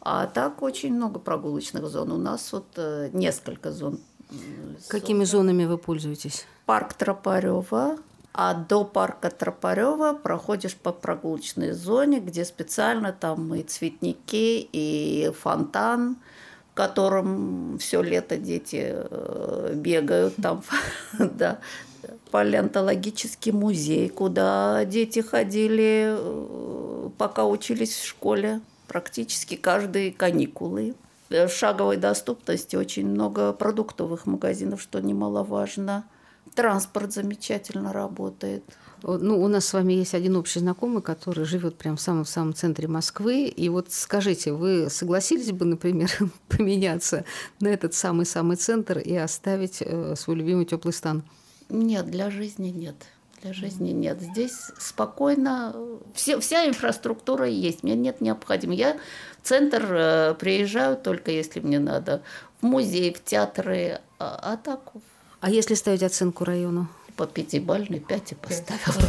А 0.00 0.26
так 0.26 0.62
очень 0.62 0.94
много 0.94 1.18
прогулочных 1.18 1.86
зон. 1.86 2.12
У 2.12 2.16
нас 2.16 2.52
вот 2.52 2.66
э, 2.76 3.10
несколько 3.12 3.72
зон. 3.72 3.98
Какими 4.88 5.24
зонами 5.24 5.64
вы 5.64 5.78
пользуетесь? 5.78 6.46
парк 6.66 6.94
Тропарева, 6.94 7.96
а 8.34 8.54
до 8.54 8.84
парка 8.84 9.30
Тропарева 9.30 10.12
проходишь 10.12 10.74
по 10.74 10.92
прогулочной 10.92 11.72
зоне, 11.72 12.20
где 12.20 12.44
специально 12.44 13.12
там 13.12 13.54
и 13.54 13.62
цветники, 13.62 14.68
и 14.70 15.32
фонтан, 15.40 16.16
в 16.72 16.74
котором 16.74 17.78
все 17.78 18.02
лето 18.02 18.36
дети 18.36 18.92
э, 18.92 19.72
бегают 19.74 20.34
там, 20.36 20.62
да, 21.18 21.60
палеонтологический 22.30 23.52
музей, 23.52 24.10
куда 24.10 24.84
дети 24.84 25.20
ходили, 25.20 26.14
э, 26.18 27.08
пока 27.16 27.46
учились 27.46 27.94
в 27.94 28.04
школе. 28.04 28.60
практически 28.88 29.56
каждые 29.56 30.12
каникулы. 30.12 30.94
В 31.28 31.48
шаговой 31.48 31.96
доступности 31.96 32.76
очень 32.76 33.08
много 33.08 33.52
продуктовых 33.52 34.26
магазинов, 34.26 34.80
что 34.80 35.00
немаловажно. 35.00 36.04
Транспорт 36.54 37.12
замечательно 37.12 37.92
работает. 37.92 38.64
Ну, 39.02 39.42
у 39.42 39.48
нас 39.48 39.66
с 39.66 39.72
вами 39.72 39.92
есть 39.92 40.14
один 40.14 40.36
общий 40.36 40.60
знакомый, 40.60 41.02
который 41.02 41.44
живет 41.44 41.76
прямо 41.76 41.96
в 41.96 42.00
самом-самом 42.00 42.54
центре 42.54 42.88
Москвы. 42.88 43.46
И 43.46 43.68
вот 43.68 43.88
скажите, 43.90 44.52
вы 44.52 44.88
согласились 44.88 45.52
бы, 45.52 45.64
например, 45.64 46.10
поменяться 46.48 47.24
на 47.60 47.68
этот 47.68 47.94
самый-самый 47.94 48.56
центр 48.56 48.98
и 48.98 49.14
оставить 49.14 49.78
э, 49.80 50.14
свой 50.16 50.36
любимый 50.36 50.64
теплый 50.64 50.92
стан? 50.92 51.24
Нет, 51.68 52.10
для 52.10 52.30
жизни 52.30 52.68
нет. 52.68 52.96
Для 53.42 53.52
жизни 53.52 53.90
нет. 53.90 54.20
Здесь 54.20 54.70
спокойно, 54.78 55.74
все, 56.14 56.40
вся 56.40 56.66
инфраструктура 56.66 57.46
есть. 57.46 57.82
Мне 57.82 57.94
нет 57.94 58.20
необходимости. 58.20 58.80
Я 58.80 58.96
в 59.42 59.46
центр 59.46 59.86
э, 59.88 60.34
приезжаю 60.34 60.96
только 60.96 61.30
если 61.30 61.60
мне 61.60 61.78
надо. 61.78 62.22
В 62.60 62.66
музей, 62.66 63.12
в 63.12 63.22
театры. 63.22 64.00
А, 64.18 64.38
а 64.42 64.56
так... 64.56 64.92
А 65.40 65.50
если 65.50 65.74
ставить 65.74 66.02
оценку 66.02 66.44
району? 66.44 66.88
По 67.16 67.26
пятибалльной 67.26 68.00
пяти 68.00 68.34
поставила. 68.34 69.02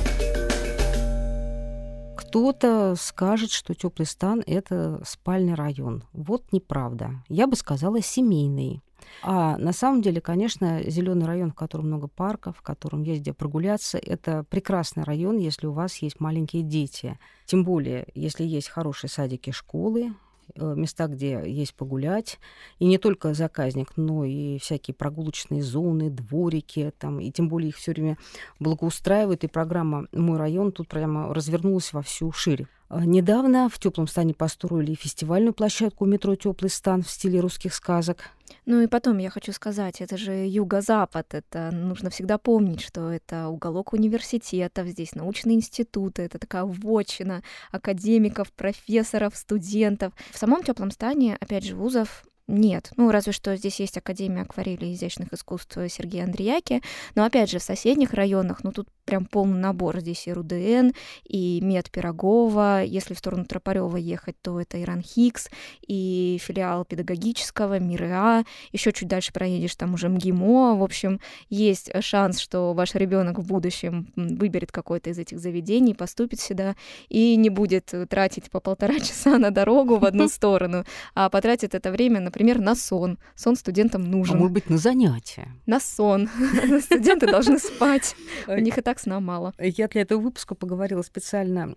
Кто-то 2.18 2.96
скажет, 3.00 3.52
что 3.52 3.74
теплый 3.74 4.06
стан 4.06 4.44
это 4.46 5.02
спальный 5.06 5.54
район. 5.54 6.04
Вот 6.12 6.52
неправда. 6.52 7.24
Я 7.30 7.48
бы 7.48 7.56
сказала 7.56 8.02
семейный. 8.02 8.84
А 9.22 9.58
на 9.58 9.74
самом 9.74 10.02
деле, 10.02 10.22
конечно, 10.22 10.82
зеленый 10.84 11.26
район, 11.26 11.52
в 11.52 11.56
котором 11.56 11.88
много 11.88 12.08
парков, 12.08 12.58
в 12.58 12.62
котором 12.62 13.04
есть 13.04 13.22
где 13.22 13.34
прогуляться, 13.34 13.98
это 13.98 14.44
прекрасный 14.50 15.04
район, 15.04 15.38
если 15.38 15.68
у 15.68 15.72
вас 15.72 15.98
есть 15.98 16.20
маленькие 16.20 16.64
дети. 16.64 17.20
Тем 17.46 17.64
более, 17.64 18.08
если 18.14 18.44
есть 18.44 18.70
хорошие 18.70 19.10
садики, 19.10 19.52
школы, 19.52 20.14
Э, 20.56 20.74
места, 20.76 21.08
где 21.08 21.44
есть 21.46 21.76
погулять. 21.76 22.40
И 22.80 22.86
не 22.86 22.98
только 22.98 23.34
заказник, 23.34 23.92
но 23.98 24.24
и 24.24 24.58
всякие 24.60 24.96
прогулочные 24.96 25.62
зоны, 25.62 26.10
дворики, 26.10 26.92
там, 26.98 27.20
и 27.20 27.32
тем 27.32 27.50
более 27.50 27.70
их 27.70 27.76
все 27.76 27.92
время 27.92 28.18
благоустраивают. 28.60 29.44
И 29.44 29.48
программа 29.48 30.08
«Мой 30.14 30.38
район» 30.38 30.72
тут 30.72 30.88
прямо 30.88 31.34
развернулась 31.34 31.94
во 31.94 32.02
всю 32.02 32.32
шире. 32.32 32.68
А, 32.90 33.06
недавно 33.06 33.68
в 33.70 33.80
теплом 33.80 34.08
стане 34.08 34.34
построили 34.34 34.94
фестивальную 34.94 35.54
площадку 35.54 36.06
метро 36.06 36.36
Теплый 36.36 36.70
стан 36.70 37.04
в 37.04 37.10
стиле 37.10 37.40
русских 37.40 37.74
сказок. 37.74 38.30
Ну 38.66 38.82
и 38.82 38.88
потом 38.88 39.18
я 39.18 39.30
хочу 39.30 39.52
сказать, 39.52 40.00
это 40.02 40.16
же 40.18 40.32
юго-запад, 40.48 41.34
это 41.34 41.70
нужно 41.74 42.10
всегда 42.10 42.38
помнить, 42.38 42.82
что 42.82 43.12
это 43.12 43.50
уголок 43.50 43.94
университетов, 43.94 44.88
здесь 44.88 45.16
научные 45.16 45.58
институты, 45.58 46.22
это 46.22 46.40
такая 46.40 46.64
вотчина 46.64 47.44
академиков, 47.72 48.52
профессоров, 48.54 49.36
студентов. 49.36 50.14
В 50.32 50.38
самом 50.38 50.64
теплом 50.64 50.92
стане, 50.92 51.38
опять 51.40 51.66
же, 51.66 51.76
вузов 51.76 52.24
нет. 52.48 52.92
Ну, 52.96 53.12
разве 53.12 53.34
что 53.34 53.56
здесь 53.58 53.80
есть 53.80 53.98
Академия 53.98 54.42
акварели 54.42 54.86
и 54.86 54.94
изящных 54.94 55.34
искусств 55.34 55.78
Сергея 55.90 56.24
Андреяки. 56.24 56.82
Но, 57.14 57.26
опять 57.26 57.50
же, 57.50 57.60
в 57.60 57.64
соседних 57.64 58.14
районах, 58.14 58.64
ну, 58.64 58.72
тут 58.72 58.88
прям 59.04 59.26
полный 59.26 59.60
набор. 59.60 60.00
Здесь 60.00 60.28
и 60.28 60.34
РУДН, 60.34 60.92
и 61.26 61.60
Мед 61.62 61.92
Пирогова. 61.92 62.84
Если 62.84 63.14
в 63.14 63.20
сторону 63.20 63.46
Тропарева 63.46 63.98
ехать, 63.98 64.36
то 64.42 64.60
это 64.62 64.82
Иран 64.82 65.02
Хикс, 65.02 65.50
и 65.86 66.38
филиал 66.42 66.86
педагогического, 66.86 67.80
МИРА. 67.80 68.46
Еще 68.72 68.92
чуть 68.94 69.08
дальше 69.08 69.34
проедешь, 69.34 69.76
там 69.76 69.94
уже 69.94 70.08
МГИМО. 70.10 70.76
В 70.76 70.84
общем, 70.84 71.20
есть 71.50 71.92
шанс, 72.02 72.40
что 72.40 72.74
ваш 72.74 72.96
ребенок 72.96 73.40
в 73.40 73.48
будущем 73.48 74.08
выберет 74.16 74.72
какое-то 74.72 75.10
из 75.10 75.20
этих 75.20 75.40
заведений, 75.40 75.94
поступит 75.94 76.40
сюда 76.40 76.76
и 77.10 77.36
не 77.36 77.50
будет 77.50 77.94
тратить 78.10 78.50
по 78.50 78.60
полтора 78.60 79.00
часа 79.00 79.38
на 79.38 79.52
дорогу 79.52 79.98
в 79.98 80.06
одну 80.06 80.28
сторону, 80.30 80.86
а 81.14 81.30
потратит 81.30 81.76
это 81.76 81.92
время, 81.92 82.20
например, 82.20 82.37
например, 82.38 82.60
на 82.60 82.76
сон. 82.76 83.18
Сон 83.36 83.56
студентам 83.56 84.12
нужен. 84.12 84.36
А 84.36 84.38
может 84.38 84.54
быть, 84.54 84.70
на 84.70 84.78
занятия? 84.78 85.48
На 85.66 85.80
сон. 85.80 86.30
Студенты 86.82 87.26
должны 87.26 87.58
спать. 87.58 88.16
У 88.48 88.60
них 88.60 88.78
и 88.78 88.82
так 88.82 89.00
сна 89.00 89.20
мало. 89.20 89.54
Я 89.58 89.88
для 89.88 90.02
этого 90.02 90.22
выпуска 90.22 90.54
поговорила 90.54 91.02
специально 91.02 91.74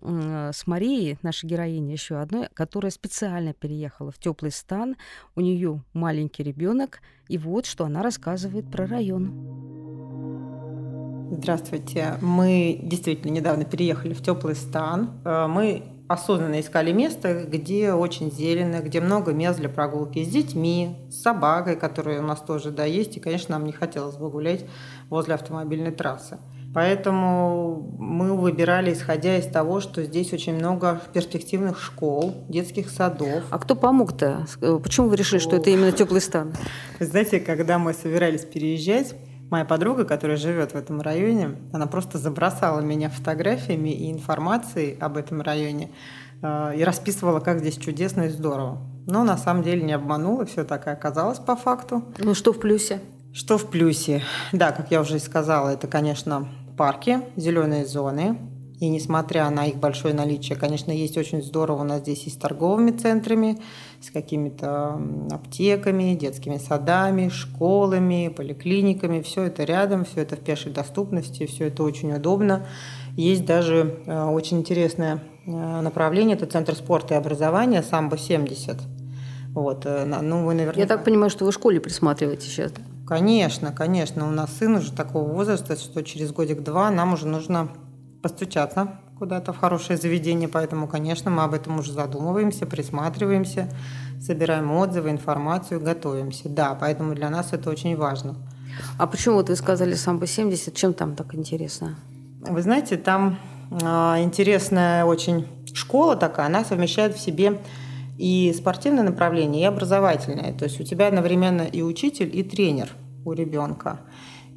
с 0.53 0.67
Марией, 0.67 1.17
нашей 1.23 1.47
героиней 1.47 1.93
еще 1.93 2.17
одной, 2.17 2.47
которая 2.53 2.91
специально 2.91 3.53
переехала 3.53 4.11
в 4.11 4.19
теплый 4.19 4.51
стан. 4.51 4.97
У 5.35 5.41
нее 5.41 5.81
маленький 5.93 6.43
ребенок, 6.43 7.01
и 7.27 7.39
вот 7.39 7.65
что 7.65 7.85
она 7.85 8.03
рассказывает 8.03 8.69
про 8.69 8.85
район. 8.85 9.31
Здравствуйте. 11.31 12.17
Мы 12.21 12.79
действительно 12.83 13.31
недавно 13.31 13.65
переехали 13.65 14.13
в 14.13 14.21
теплый 14.21 14.53
стан. 14.53 15.21
Э, 15.25 15.47
мы 15.47 15.83
осознанно 16.11 16.59
искали 16.59 16.91
место, 16.91 17.45
где 17.45 17.93
очень 17.93 18.31
зелено, 18.31 18.81
где 18.81 19.01
много 19.01 19.33
мест 19.33 19.59
для 19.59 19.69
прогулки 19.69 20.23
с 20.23 20.27
детьми, 20.27 20.97
с 21.09 21.21
собакой, 21.21 21.75
которая 21.75 22.19
у 22.19 22.25
нас 22.25 22.41
тоже 22.41 22.71
да, 22.71 22.85
есть. 22.85 23.17
И, 23.17 23.19
конечно, 23.19 23.57
нам 23.57 23.65
не 23.65 23.71
хотелось 23.71 24.15
бы 24.15 24.29
гулять 24.29 24.65
возле 25.09 25.35
автомобильной 25.35 25.91
трассы. 25.91 26.37
Поэтому 26.73 27.95
мы 27.99 28.37
выбирали, 28.37 28.93
исходя 28.93 29.37
из 29.37 29.45
того, 29.45 29.81
что 29.81 30.03
здесь 30.03 30.31
очень 30.31 30.55
много 30.55 31.01
перспективных 31.11 31.81
школ, 31.81 32.33
детских 32.47 32.89
садов. 32.89 33.43
А 33.49 33.59
кто 33.59 33.75
помог-то? 33.75 34.45
Почему 34.81 35.09
вы 35.09 35.17
решили, 35.17 35.39
что 35.39 35.57
это 35.57 35.69
именно 35.69 35.91
теплый 35.91 36.21
стан? 36.21 36.53
Вы 36.99 37.05
знаете, 37.07 37.41
когда 37.41 37.77
мы 37.77 37.93
собирались 37.93 38.45
переезжать, 38.45 39.15
Моя 39.51 39.65
подруга, 39.65 40.05
которая 40.05 40.37
живет 40.37 40.71
в 40.71 40.75
этом 40.77 41.01
районе, 41.01 41.57
она 41.73 41.85
просто 41.85 42.17
забросала 42.17 42.79
меня 42.79 43.09
фотографиями 43.09 43.89
и 43.89 44.09
информацией 44.09 44.97
об 44.97 45.17
этом 45.17 45.41
районе 45.41 45.91
э, 46.41 46.77
и 46.77 46.83
расписывала, 46.85 47.41
как 47.41 47.59
здесь 47.59 47.75
чудесно 47.75 48.21
и 48.21 48.29
здорово. 48.29 48.77
Но 49.07 49.25
на 49.25 49.37
самом 49.37 49.61
деле 49.63 49.83
не 49.83 49.91
обманула, 49.91 50.45
все 50.45 50.63
так 50.63 50.87
и 50.87 50.89
оказалось 50.89 51.39
по 51.39 51.57
факту. 51.57 52.01
Ну 52.17 52.33
что 52.33 52.53
в 52.53 52.61
плюсе? 52.61 53.01
Что 53.33 53.57
в 53.57 53.69
плюсе? 53.69 54.23
Да, 54.53 54.71
как 54.71 54.89
я 54.89 55.01
уже 55.01 55.17
и 55.17 55.19
сказала, 55.19 55.67
это, 55.67 55.85
конечно, 55.85 56.47
парки, 56.77 57.19
зеленые 57.35 57.85
зоны, 57.85 58.37
и 58.81 58.89
несмотря 58.89 59.47
на 59.51 59.67
их 59.67 59.75
большое 59.75 60.11
наличие, 60.15 60.57
конечно, 60.57 60.91
есть 60.91 61.15
очень 61.15 61.43
здорово 61.43 61.81
у 61.81 61.83
нас 61.83 62.01
здесь 62.01 62.25
и 62.25 62.31
с 62.31 62.33
торговыми 62.33 62.89
центрами, 62.89 63.59
с 64.01 64.09
какими-то 64.09 64.99
аптеками, 65.29 66.15
детскими 66.15 66.57
садами, 66.57 67.29
школами, 67.29 68.33
поликлиниками. 68.35 69.21
Все 69.21 69.43
это 69.43 69.65
рядом, 69.65 70.03
все 70.03 70.21
это 70.21 70.35
в 70.35 70.39
пешей 70.39 70.71
доступности, 70.71 71.45
все 71.45 71.67
это 71.67 71.83
очень 71.83 72.11
удобно. 72.11 72.65
Есть 73.15 73.45
даже 73.45 74.01
э, 74.07 74.23
очень 74.23 74.57
интересное 74.57 75.23
э, 75.45 75.81
направление, 75.81 76.35
это 76.35 76.47
Центр 76.47 76.73
спорта 76.73 77.13
и 77.13 77.17
образования 77.17 77.83
«Самбо-70». 77.83 78.81
Вот, 79.53 79.85
э, 79.85 80.05
ну, 80.05 80.43
вы 80.43 80.55
наверняка... 80.55 80.79
Я 80.79 80.87
так 80.87 81.03
понимаю, 81.03 81.29
что 81.29 81.45
вы 81.45 81.51
в 81.51 81.53
школе 81.53 81.79
присматриваете 81.79 82.47
сейчас, 82.47 82.73
Конечно, 83.05 83.71
конечно. 83.73 84.27
У 84.27 84.31
нас 84.31 84.49
сын 84.57 84.75
уже 84.75 84.91
такого 84.91 85.31
возраста, 85.31 85.75
что 85.75 86.01
через 86.01 86.31
годик-два 86.31 86.89
нам 86.89 87.13
уже 87.13 87.27
нужно 87.27 87.69
постучаться 88.21 88.99
куда-то 89.17 89.53
в 89.53 89.57
хорошее 89.57 89.97
заведение, 89.97 90.49
поэтому, 90.49 90.87
конечно, 90.87 91.29
мы 91.29 91.43
об 91.43 91.53
этом 91.53 91.79
уже 91.79 91.93
задумываемся, 91.93 92.65
присматриваемся, 92.65 93.69
собираем 94.19 94.71
отзывы, 94.71 95.11
информацию, 95.11 95.79
готовимся. 95.79 96.49
Да, 96.49 96.75
поэтому 96.79 97.13
для 97.13 97.29
нас 97.29 97.53
это 97.53 97.69
очень 97.69 97.95
важно. 97.95 98.35
А 98.97 99.07
почему 99.07 99.35
вот 99.35 99.49
вы 99.49 99.55
сказали 99.55 99.93
самбо 99.93 100.27
70? 100.27 100.73
Чем 100.73 100.93
там 100.93 101.15
так 101.15 101.35
интересно? 101.35 101.95
Вы 102.41 102.61
знаете, 102.61 102.97
там 102.97 103.37
э, 103.69 103.85
интересная 104.23 105.05
очень 105.05 105.47
школа 105.73 106.15
такая, 106.15 106.47
она 106.47 106.65
совмещает 106.65 107.15
в 107.15 107.19
себе 107.19 107.59
и 108.17 108.53
спортивное 108.57 109.03
направление, 109.03 109.63
и 109.63 109.65
образовательное. 109.65 110.53
То 110.53 110.65
есть 110.65 110.79
у 110.79 110.83
тебя 110.83 111.07
одновременно 111.07 111.63
и 111.63 111.81
учитель, 111.81 112.35
и 112.35 112.43
тренер 112.43 112.89
у 113.25 113.33
ребенка. 113.33 114.01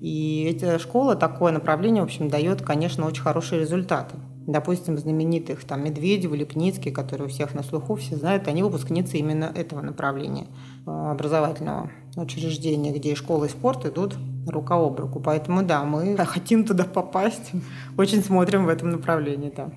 И 0.04 0.54
эта 0.54 0.78
школа, 0.78 1.16
такое 1.16 1.50
направление, 1.50 2.02
в 2.02 2.04
общем, 2.04 2.28
дает, 2.28 2.61
конечно, 2.61 3.06
очень 3.06 3.23
хорошие 3.23 3.58
результаты. 3.58 4.16
Допустим, 4.46 4.99
знаменитых 4.99 5.64
там 5.64 5.82
Медведев 5.82 6.34
или 6.34 6.44
Кницкий, 6.44 6.92
которые 6.92 7.28
у 7.28 7.30
всех 7.30 7.54
на 7.54 7.62
слуху, 7.62 7.94
все 7.94 8.16
знают, 8.16 8.46
они 8.46 8.62
выпускницы 8.62 9.16
именно 9.16 9.46
этого 9.46 9.80
направления 9.80 10.46
э, 10.87 10.90
образовательного 10.90 11.90
учреждения, 12.16 12.92
где 12.92 13.12
и 13.12 13.14
школа, 13.14 13.46
и 13.46 13.49
спорт 13.49 13.87
идут 13.87 14.18
рука 14.46 14.75
об 14.75 15.00
руку. 15.00 15.20
Поэтому 15.20 15.62
да, 15.62 15.84
мы 15.84 16.14
хотим 16.26 16.66
туда 16.66 16.84
попасть, 16.84 17.52
очень 17.96 18.23
смотрим 18.23 18.66
в 18.66 18.68
этом 18.68 18.90
направлении, 18.90 19.54
да. 19.56 19.70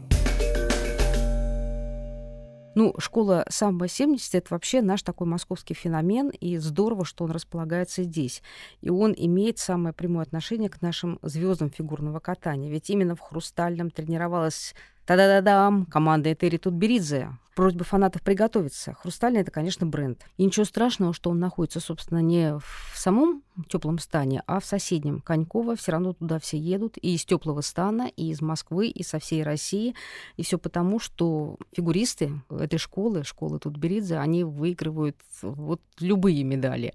Ну, 2.77 2.93
школа 3.00 3.43
самбо-70— 3.50 4.19
это 4.34 4.48
вообще 4.51 4.84
наш 4.84 5.01
такой 5.01 5.25
московский 5.25 5.74
феномен, 5.74 6.29
и 6.29 6.57
здорово, 6.57 7.05
что 7.05 7.24
он 7.24 7.31
располагается 7.31 8.03
здесь. 8.03 8.43
И 8.81 8.91
он 8.91 9.15
имеет 9.17 9.57
самое 9.57 9.96
прямое 9.96 10.22
отношение 10.22 10.69
к 10.69 10.79
нашим 10.84 11.17
звездам 11.24 11.72
фигурного 11.72 12.19
катания. 12.19 12.69
Ведь 12.69 12.91
именно 12.91 13.15
в 13.15 13.19
«Хрустальном» 13.19 13.89
тренировалась 13.89 14.75
Та-да-да-дам! 15.07 15.85
Команда 15.85 16.33
Этери 16.33 16.57
Тутберидзе 16.57 17.29
просьба 17.55 17.85
фанатов 17.85 18.21
приготовиться. 18.21 18.93
Хрустальный 19.01 19.39
это, 19.39 19.51
конечно, 19.51 19.85
бренд. 19.87 20.23
И 20.35 20.45
ничего 20.45 20.65
страшного, 20.65 21.13
что 21.13 21.31
он 21.31 21.39
находится, 21.39 21.79
собственно, 21.79 22.21
не 22.21 22.59
в 22.59 22.91
самом 22.93 23.41
теплом 23.69 23.99
стане, 23.99 24.43
а 24.45 24.59
в 24.59 24.65
соседнем 24.65 25.21
Коньково. 25.21 25.77
Все 25.77 25.93
равно 25.93 26.11
туда 26.13 26.39
все 26.39 26.57
едут 26.57 26.97
и 27.01 27.15
из 27.15 27.25
теплого 27.25 27.61
стана, 27.61 28.11
и 28.15 28.29
из 28.29 28.41
Москвы, 28.41 28.89
и 28.89 29.01
со 29.01 29.17
всей 29.17 29.43
России. 29.43 29.95
И 30.35 30.43
все 30.43 30.59
потому, 30.59 30.99
что 30.99 31.57
фигуристы 31.71 32.33
этой 32.49 32.77
школы, 32.77 33.23
школы 33.23 33.57
Тутберидзе, 33.59 34.17
они 34.17 34.43
выигрывают 34.43 35.17
вот 35.41 35.81
любые 35.99 36.43
медали 36.43 36.93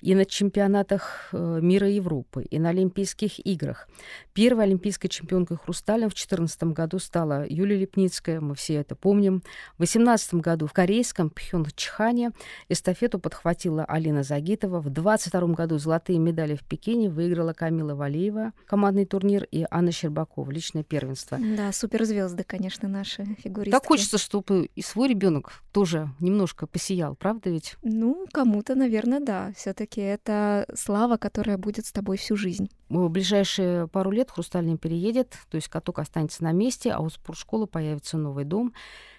и 0.00 0.14
на 0.14 0.24
чемпионатах 0.24 1.28
э, 1.32 1.58
мира 1.60 1.88
и 1.88 1.94
Европы, 1.94 2.44
и 2.44 2.58
на 2.58 2.70
Олимпийских 2.70 3.44
играх. 3.44 3.88
Первой 4.32 4.64
олимпийской 4.64 5.08
чемпионкой 5.08 5.56
хрусталем 5.56 6.08
в 6.08 6.14
2014 6.14 6.62
году 6.64 6.98
стала 6.98 7.44
Юлия 7.48 7.78
Лепницкая, 7.78 8.40
мы 8.40 8.54
все 8.54 8.74
это 8.74 8.94
помним. 8.94 9.42
В 9.74 9.78
2018 9.78 10.34
году 10.34 10.66
в 10.66 10.72
корейском 10.72 11.30
Пхенчхане 11.30 12.30
эстафету 12.68 13.18
подхватила 13.18 13.84
Алина 13.84 14.22
Загитова. 14.22 14.80
В 14.80 14.90
2022 14.90 15.54
году 15.54 15.78
золотые 15.78 16.18
медали 16.18 16.54
в 16.54 16.64
Пекине 16.64 17.10
выиграла 17.10 17.52
Камила 17.52 17.94
Валеева, 17.94 18.52
командный 18.66 19.06
турнир, 19.06 19.44
и 19.50 19.66
Анна 19.70 19.90
Щербакова, 19.90 20.50
личное 20.50 20.84
первенство. 20.84 21.38
Да, 21.40 21.72
суперзвезды, 21.72 22.44
конечно, 22.44 22.88
наши 22.88 23.24
фигуристки. 23.42 23.72
Так 23.72 23.86
хочется, 23.86 24.18
чтобы 24.18 24.70
и 24.74 24.82
свой 24.82 25.08
ребенок 25.08 25.62
тоже 25.72 26.10
немножко 26.20 26.66
посиял, 26.66 27.16
правда 27.16 27.50
ведь? 27.50 27.76
Ну, 27.82 28.26
кому-то, 28.32 28.74
наверное, 28.74 29.20
да. 29.20 29.52
Все-таки 29.56 29.87
все-таки 29.88 30.00
это 30.00 30.66
слава, 30.74 31.16
которая 31.16 31.56
будет 31.56 31.86
с 31.86 31.92
тобой 31.92 32.16
всю 32.16 32.36
жизнь. 32.36 32.70
В 32.88 33.08
ближайшие 33.08 33.88
пару 33.88 34.10
лет 34.10 34.30
Хрустальный 34.30 34.76
переедет, 34.76 35.36
то 35.50 35.56
есть 35.56 35.68
каток 35.68 35.98
останется 35.98 36.44
на 36.44 36.52
месте, 36.52 36.90
а 36.90 37.00
у 37.00 37.08
спортшколы 37.08 37.66
появится 37.66 38.18
новый 38.18 38.44
дом. 38.44 38.74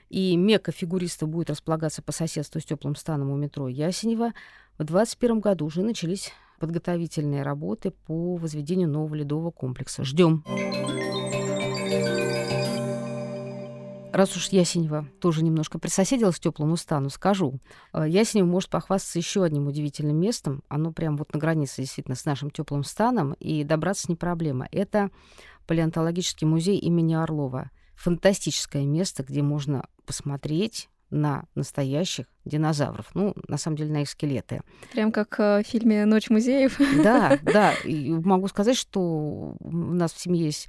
И 0.09 0.35
мека 0.37 0.71
фигуриста 0.71 1.27
будет 1.27 1.49
располагаться 1.49 2.01
по 2.01 2.11
соседству 2.11 2.59
с 2.59 2.65
теплым 2.65 2.95
станом 2.95 3.31
у 3.31 3.35
метро 3.35 3.67
Ясенева. 3.67 4.33
В 4.77 4.83
2021 4.83 5.39
году 5.39 5.65
уже 5.65 5.81
начались 5.83 6.31
подготовительные 6.59 7.43
работы 7.43 7.91
по 7.91 8.35
возведению 8.35 8.89
нового 8.89 9.15
ледового 9.15 9.51
комплекса. 9.51 10.03
Ждем. 10.03 10.43
Раз 14.11 14.35
уж 14.35 14.49
Ясенева 14.49 15.07
тоже 15.19 15.43
немножко 15.43 15.77
присоседилась 15.77 16.37
к 16.37 16.39
теплому 16.39 16.77
стану, 16.77 17.09
скажу. 17.09 17.59
Э, 17.93 18.05
Ясенева 18.09 18.47
может 18.47 18.69
похвастаться 18.69 19.19
еще 19.19 19.43
одним 19.43 19.67
удивительным 19.67 20.17
местом. 20.19 20.63
Оно 20.67 20.91
прям 20.91 21.15
вот 21.15 21.31
на 21.31 21.39
границе 21.39 21.83
действительно 21.83 22.15
с 22.15 22.25
нашим 22.25 22.49
теплым 22.49 22.83
станом, 22.83 23.33
и 23.33 23.63
добраться 23.63 24.07
не 24.09 24.15
проблема. 24.15 24.67
Это 24.71 25.11
палеонтологический 25.67 26.47
музей 26.47 26.79
имени 26.79 27.13
Орлова. 27.13 27.69
Фантастическое 27.95 28.83
место, 28.83 29.23
где 29.23 29.43
можно 29.43 29.85
посмотреть 30.05 30.89
на 31.09 31.45
настоящих 31.55 32.25
динозавров. 32.45 33.07
Ну, 33.13 33.33
на 33.47 33.57
самом 33.57 33.77
деле, 33.77 33.91
на 33.91 34.01
их 34.01 34.09
скелеты. 34.09 34.61
Прям 34.91 35.11
как 35.11 35.39
э, 35.39 35.63
в 35.63 35.67
фильме 35.67 36.05
«Ночь 36.05 36.29
музеев». 36.29 36.79
Да, 37.03 37.37
да. 37.43 37.73
И 37.83 38.11
могу 38.11 38.47
сказать, 38.47 38.77
что 38.77 39.55
у 39.59 39.71
нас 39.71 40.13
в 40.13 40.19
семье 40.19 40.45
есть 40.45 40.67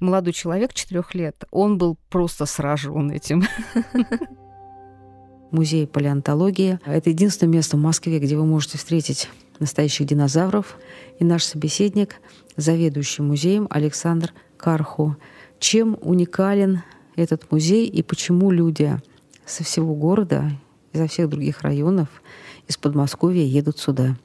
молодой 0.00 0.32
человек, 0.32 0.74
четырех 0.74 1.14
лет. 1.14 1.44
Он 1.50 1.78
был 1.78 1.96
просто 2.08 2.46
сражен 2.46 3.10
этим. 3.10 3.42
Музей 5.50 5.86
палеонтологии. 5.86 6.78
Это 6.84 7.10
единственное 7.10 7.54
место 7.54 7.76
в 7.76 7.80
Москве, 7.80 8.18
где 8.18 8.36
вы 8.36 8.46
можете 8.46 8.78
встретить 8.78 9.28
настоящих 9.58 10.06
динозавров. 10.06 10.78
И 11.18 11.24
наш 11.24 11.44
собеседник, 11.44 12.20
заведующий 12.56 13.22
музеем 13.22 13.66
Александр 13.70 14.32
Карху. 14.56 15.16
Чем 15.58 15.98
уникален 16.00 16.82
этот 17.16 17.50
музей 17.50 17.86
и 17.86 18.02
почему 18.02 18.50
люди 18.50 18.96
со 19.50 19.64
всего 19.64 19.94
города, 19.94 20.50
изо 20.92 21.06
всех 21.06 21.28
других 21.28 21.62
районов, 21.62 22.08
из 22.68 22.76
Подмосковья 22.76 23.44
едут 23.44 23.78
сюда. 23.78 24.16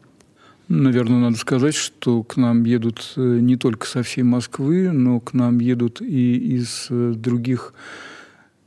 Наверное, 0.67 1.19
надо 1.19 1.37
сказать, 1.37 1.75
что 1.75 2.23
к 2.23 2.37
нам 2.37 2.63
едут 2.63 3.13
э, 3.17 3.37
не 3.39 3.55
только 3.55 3.85
со 3.85 4.01
всей 4.01 4.23
Москвы, 4.23 4.91
но 4.91 5.19
к 5.19 5.33
нам 5.33 5.59
едут 5.59 6.01
и 6.01 6.55
из 6.55 6.87
э, 6.89 7.13
других 7.15 7.73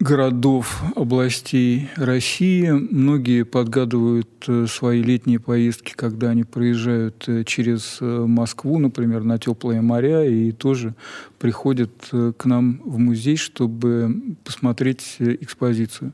городов, 0.01 0.81
областей 0.95 1.89
России. 1.97 2.69
Многие 2.71 3.45
подгадывают 3.45 4.29
э, 4.47 4.67
свои 4.69 5.03
летние 5.03 5.41
поездки, 5.41 5.93
когда 5.95 6.31
они 6.31 6.45
проезжают 6.45 7.25
э, 7.27 7.43
через 7.45 7.99
э, 8.01 8.05
Москву, 8.05 8.79
например, 8.79 9.25
на 9.25 9.39
теплые 9.39 9.81
моря, 9.81 10.25
и 10.25 10.53
тоже 10.53 10.95
приходят 11.39 11.91
к 12.11 12.45
нам 12.45 12.81
в 12.85 12.99
музей, 12.99 13.37
чтобы 13.37 14.37
посмотреть 14.45 15.17
экспозицию. 15.19 16.13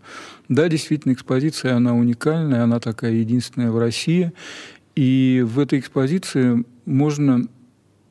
Да, 0.49 0.69
действительно, 0.69 1.13
экспозиция, 1.13 1.77
она 1.77 1.95
уникальная, 1.95 2.63
она 2.65 2.81
такая 2.81 3.13
единственная 3.13 3.71
в 3.71 3.79
России. 3.79 4.33
И 4.97 5.45
в 5.47 5.59
этой 5.59 5.79
экспозиции 5.79 6.65
можно 6.87 7.47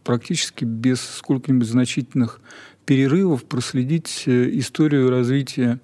практически 0.03 0.65
без 0.65 1.01
сколько-нибудь 1.01 1.67
значительных 1.67 2.41
перерывов 2.85 3.45
проследить 3.45 4.23
э, 4.25 4.49
историю 4.57 5.09
развития 5.09 5.79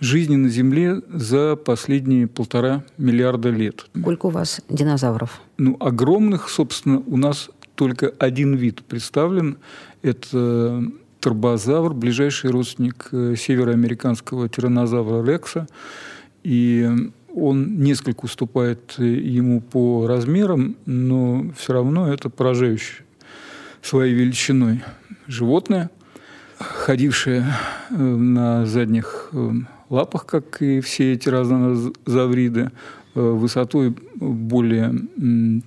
жизни 0.00 0.36
на 0.36 0.48
Земле 0.48 1.00
за 1.08 1.56
последние 1.56 2.26
полтора 2.26 2.82
миллиарда 2.98 3.50
лет. 3.50 3.86
Сколько 3.96 4.26
у 4.26 4.30
вас 4.30 4.60
динозавров? 4.68 5.40
Ну, 5.58 5.76
огромных, 5.78 6.48
собственно, 6.48 6.98
у 7.06 7.16
нас 7.16 7.50
только 7.76 8.12
один 8.18 8.54
вид 8.54 8.82
представлен. 8.82 9.58
Это 10.02 10.82
торбозавр, 11.20 11.94
ближайший 11.94 12.50
родственник 12.50 13.08
э, 13.12 13.36
североамериканского 13.38 14.48
тиранозавра 14.48 15.24
Рекса. 15.24 15.68
И 16.42 16.88
он 17.32 17.78
несколько 17.78 18.24
уступает 18.24 18.94
э, 18.98 19.04
ему 19.04 19.60
по 19.60 20.08
размерам, 20.08 20.76
но 20.84 21.46
все 21.56 21.74
равно 21.74 22.12
это 22.12 22.28
поражающее 22.28 23.06
своей 23.82 24.14
величиной 24.14 24.82
животное– 25.28 25.90
ходившие 26.62 27.44
э, 27.90 27.94
на 27.94 28.66
задних 28.66 29.28
э, 29.32 29.50
лапах, 29.90 30.26
как 30.26 30.62
и 30.62 30.80
все 30.80 31.12
эти 31.12 31.28
разновриды, 31.28 32.70
э, 33.14 33.20
высотой 33.20 33.94
более 34.16 34.94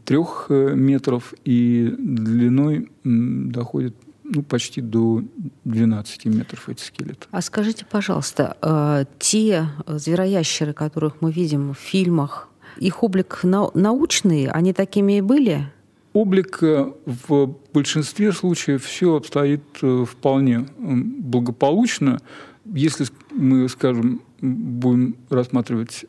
трех 0.06 0.48
метров 0.50 1.34
и 1.44 1.94
длиной 1.98 2.90
доходит 3.04 3.96
ну, 4.24 4.42
почти 4.42 4.82
до 4.82 5.24
12 5.66 6.26
метров 6.26 6.70
эти 6.70 6.82
скелеты. 6.82 7.28
А 7.32 7.42
скажите, 7.42 7.86
пожалуйста, 7.86 9.06
те 9.20 9.68
звероящеры, 9.88 10.74
которых 10.74 11.22
мы 11.22 11.32
видим 11.32 11.74
в 11.74 11.78
фильмах, 11.78 12.50
их 12.78 13.04
облик 13.04 13.42
научный, 13.44 14.48
они 14.48 14.74
такими 14.74 15.18
и 15.18 15.22
были? 15.22 15.70
Облик 16.15 16.60
в 16.62 17.56
большинстве 17.73 18.32
случаев 18.32 18.86
все 18.86 19.17
обстоит 19.17 19.63
э, 19.82 20.06
вполне 20.10 20.65
благополучно. 20.78 22.19
Если 22.63 23.06
мы, 23.32 23.67
скажем, 23.67 24.21
будем 24.39 25.17
рассматривать 25.30 26.06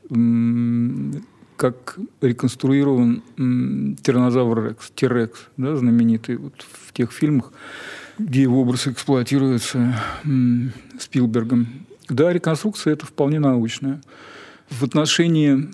как 1.56 1.98
реконструирован 2.20 3.96
тиранозавр 4.00 4.68
Рекс, 4.68 4.92
Тирекс, 4.94 5.48
да, 5.56 5.74
знаменитый 5.74 6.36
вот 6.36 6.54
в 6.84 6.92
тех 6.92 7.10
фильмах, 7.12 7.52
где 8.18 8.42
его 8.42 8.60
образ 8.60 8.86
эксплуатируется 8.86 10.00
Спилбергом. 11.00 11.86
Да, 12.08 12.32
реконструкция 12.32 12.92
это 12.92 13.06
вполне 13.06 13.40
научная. 13.40 14.00
В 14.70 14.84
отношении, 14.84 15.68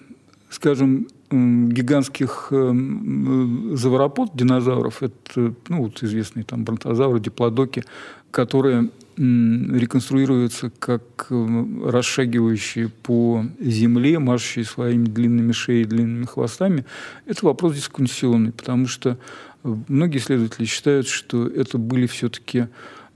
скажем, 0.49 1.09
гигантских 1.33 2.49
эм, 2.51 3.77
завропод, 3.77 4.31
динозавров, 4.35 5.03
это 5.03 5.55
ну, 5.69 5.85
вот 5.85 6.03
известные 6.03 6.45
там 6.45 6.65
бронтозавры, 6.65 7.21
диплодоки, 7.21 7.85
которые 8.31 8.91
реконструируются 9.17 10.71
как 10.79 11.27
эм, 11.31 11.87
расшагивающие 11.87 12.89
по 12.89 13.45
земле, 13.61 14.19
машущие 14.19 14.65
своими 14.65 15.05
длинными 15.05 15.53
шеей, 15.53 15.85
длинными 15.85 16.25
хвостами, 16.25 16.85
это 17.27 17.45
вопрос 17.45 17.75
дискуссионный, 17.75 18.53
потому 18.53 18.87
что 18.87 19.19
э, 19.65 19.77
многие 19.89 20.19
исследователи 20.19 20.65
считают, 20.65 21.09
что 21.09 21.47
это 21.47 21.79
были 21.79 22.07
все-таки 22.07 22.59
э, 22.59 22.67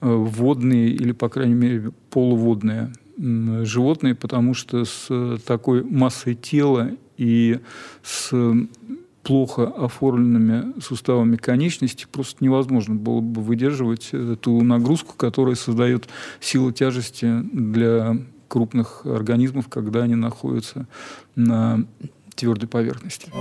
водные 0.00 0.88
или, 0.90 1.12
по 1.12 1.28
крайней 1.28 1.54
мере, 1.54 1.92
полуводные 2.10 2.92
животные, 3.18 4.14
потому 4.14 4.52
что 4.52 4.84
с 4.84 5.38
такой 5.46 5.82
массой 5.82 6.34
тела 6.34 6.90
и 7.16 7.60
с 8.02 8.32
плохо 9.22 9.66
оформленными 9.66 10.80
суставами 10.80 11.36
конечности 11.36 12.06
просто 12.10 12.44
невозможно 12.44 12.94
было 12.94 13.20
бы 13.20 13.42
выдерживать 13.42 14.10
эту 14.12 14.62
нагрузку, 14.62 15.14
которая 15.16 15.56
создает 15.56 16.08
сила 16.38 16.72
тяжести 16.72 17.42
для 17.52 18.16
крупных 18.46 19.04
организмов, 19.04 19.68
когда 19.68 20.04
они 20.04 20.14
находятся 20.14 20.86
на 21.34 21.84
твердой 22.36 22.68
поверхности. 22.68 23.32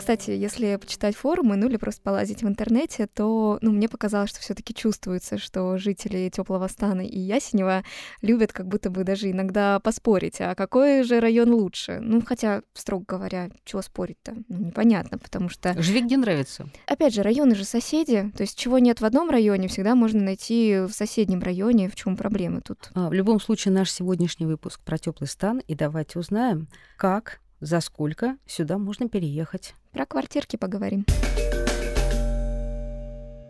Кстати, 0.00 0.30
если 0.30 0.76
почитать 0.76 1.14
форумы, 1.14 1.56
ну 1.56 1.68
или 1.68 1.76
просто 1.76 2.00
полазить 2.00 2.42
в 2.42 2.48
интернете, 2.48 3.06
то 3.06 3.58
ну, 3.60 3.70
мне 3.70 3.86
показалось, 3.86 4.30
что 4.30 4.40
все 4.40 4.54
таки 4.54 4.72
чувствуется, 4.72 5.36
что 5.36 5.76
жители 5.76 6.30
Теплого 6.34 6.68
стана 6.68 7.02
и 7.02 7.18
Ясенева 7.18 7.84
любят 8.22 8.50
как 8.50 8.66
будто 8.66 8.88
бы 8.88 9.04
даже 9.04 9.30
иногда 9.30 9.78
поспорить, 9.80 10.40
а 10.40 10.54
какой 10.54 11.02
же 11.02 11.20
район 11.20 11.52
лучше? 11.52 11.98
Ну, 12.00 12.22
хотя, 12.24 12.62
строго 12.72 13.04
говоря, 13.06 13.50
чего 13.64 13.82
спорить-то? 13.82 14.36
Ну, 14.48 14.68
непонятно, 14.68 15.18
потому 15.18 15.50
что... 15.50 15.74
Живи 15.82 16.00
где 16.00 16.16
нравится. 16.16 16.70
Опять 16.86 17.12
же, 17.12 17.22
районы 17.22 17.54
же 17.54 17.64
соседи, 17.64 18.32
то 18.34 18.42
есть 18.42 18.58
чего 18.58 18.78
нет 18.78 19.02
в 19.02 19.04
одном 19.04 19.28
районе, 19.28 19.68
всегда 19.68 19.94
можно 19.94 20.22
найти 20.22 20.80
в 20.88 20.92
соседнем 20.92 21.40
районе. 21.42 21.90
В 21.90 21.94
чем 21.94 22.16
проблема 22.16 22.62
тут? 22.62 22.90
А, 22.94 23.10
в 23.10 23.12
любом 23.12 23.38
случае, 23.38 23.74
наш 23.74 23.90
сегодняшний 23.90 24.46
выпуск 24.46 24.80
про 24.82 24.96
теплый 24.96 25.26
стан, 25.26 25.58
и 25.58 25.74
давайте 25.74 26.18
узнаем, 26.18 26.68
как 26.96 27.40
за 27.60 27.80
сколько 27.80 28.38
сюда 28.46 28.78
можно 28.78 29.06
переехать. 29.08 29.74
Про 29.92 30.06
квартирки 30.06 30.56
поговорим. 30.56 31.04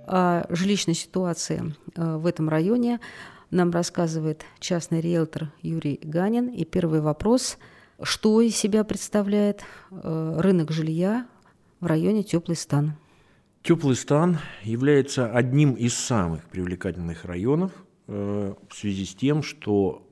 О 0.07 0.47
жилищной 0.49 0.95
ситуации 0.95 1.75
э, 1.95 2.17
в 2.17 2.25
этом 2.25 2.49
районе 2.49 2.99
нам 3.51 3.71
рассказывает 3.71 4.45
частный 4.59 5.03
риэлтор 5.03 5.53
Юрий 5.61 6.01
Ганин. 6.03 6.49
И 6.49 6.65
первый 6.65 7.03
вопрос, 7.03 7.59
что 8.03 8.41
из 8.41 8.57
себя 8.57 8.85
представляет 8.85 9.65
э, 9.91 10.35
рынок 10.39 10.73
жилья 10.73 11.27
в 11.79 11.87
районе 11.87 12.23
Теплый 12.23 12.57
стан? 12.57 12.95
Теплый 13.63 13.95
стан 13.95 14.39
является 14.63 15.31
одним 15.31 15.75
из 15.75 15.95
самых 15.95 16.49
привлекательных 16.49 17.27
районов 17.27 17.73
э, 18.09 18.55
в 18.67 18.75
связи 18.75 19.05
с 19.05 19.15
тем, 19.15 19.43
что, 19.43 20.09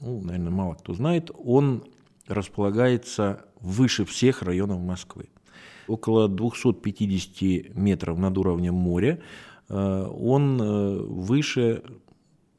ну, 0.00 0.20
наверное, 0.20 0.50
мало 0.50 0.74
кто 0.74 0.92
знает, 0.92 1.30
он 1.42 1.84
располагается 2.28 3.44
выше 3.60 4.04
всех 4.04 4.42
районов 4.42 4.80
Москвы. 4.80 5.28
Около 5.88 6.28
250 6.28 7.74
метров 7.74 8.18
над 8.18 8.36
уровнем 8.38 8.74
моря. 8.74 9.20
Э, 9.68 10.06
он 10.06 10.60
э, 10.60 10.98
выше 11.02 11.82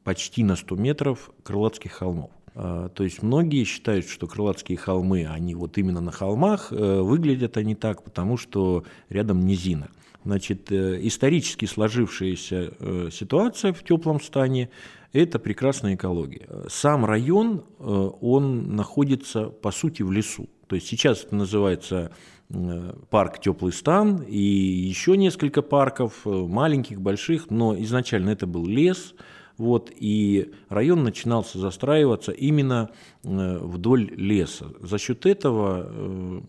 почти 0.04 0.44
на 0.44 0.56
100 0.56 0.76
метров 0.76 1.30
Крылатских 1.42 1.92
холмов. 1.92 2.30
Э, 2.54 2.88
то 2.94 3.04
есть 3.04 3.22
многие 3.22 3.64
считают, 3.64 4.06
что 4.08 4.26
Крылатские 4.26 4.78
холмы, 4.78 5.26
они 5.26 5.54
вот 5.54 5.76
именно 5.78 6.00
на 6.00 6.12
холмах, 6.12 6.70
выглядят 6.70 7.56
они 7.56 7.74
так, 7.74 8.02
потому 8.02 8.36
что 8.36 8.84
рядом 9.08 9.44
низина. 9.44 9.88
Значит, 10.24 10.72
исторически 10.72 11.64
сложившаяся 11.64 13.10
ситуация 13.10 13.72
в 13.72 13.82
теплом 13.82 14.20
стане 14.20 14.68
это 15.12 15.38
прекрасная 15.38 15.94
экология. 15.94 16.48
Сам 16.68 17.04
район, 17.04 17.64
э, 17.78 18.10
он 18.20 18.76
находится, 18.76 19.44
по 19.44 19.70
сути, 19.70 20.02
в 20.02 20.12
лесу. 20.12 20.48
То 20.66 20.74
есть 20.76 20.86
сейчас 20.86 21.24
это 21.24 21.34
называется 21.34 22.12
э, 22.50 22.94
парк 23.10 23.40
«Теплый 23.40 23.72
стан» 23.72 24.22
и 24.22 24.38
еще 24.38 25.16
несколько 25.16 25.62
парков, 25.62 26.26
э, 26.26 26.30
маленьких, 26.30 27.00
больших, 27.00 27.50
но 27.50 27.74
изначально 27.80 28.30
это 28.30 28.46
был 28.46 28.66
лес, 28.66 29.14
вот, 29.56 29.90
и 29.96 30.52
район 30.68 31.02
начинался 31.02 31.58
застраиваться 31.58 32.30
именно 32.30 32.90
вдоль 33.24 34.08
леса. 34.14 34.66
За 34.80 34.98
счет 34.98 35.26
этого 35.26 36.44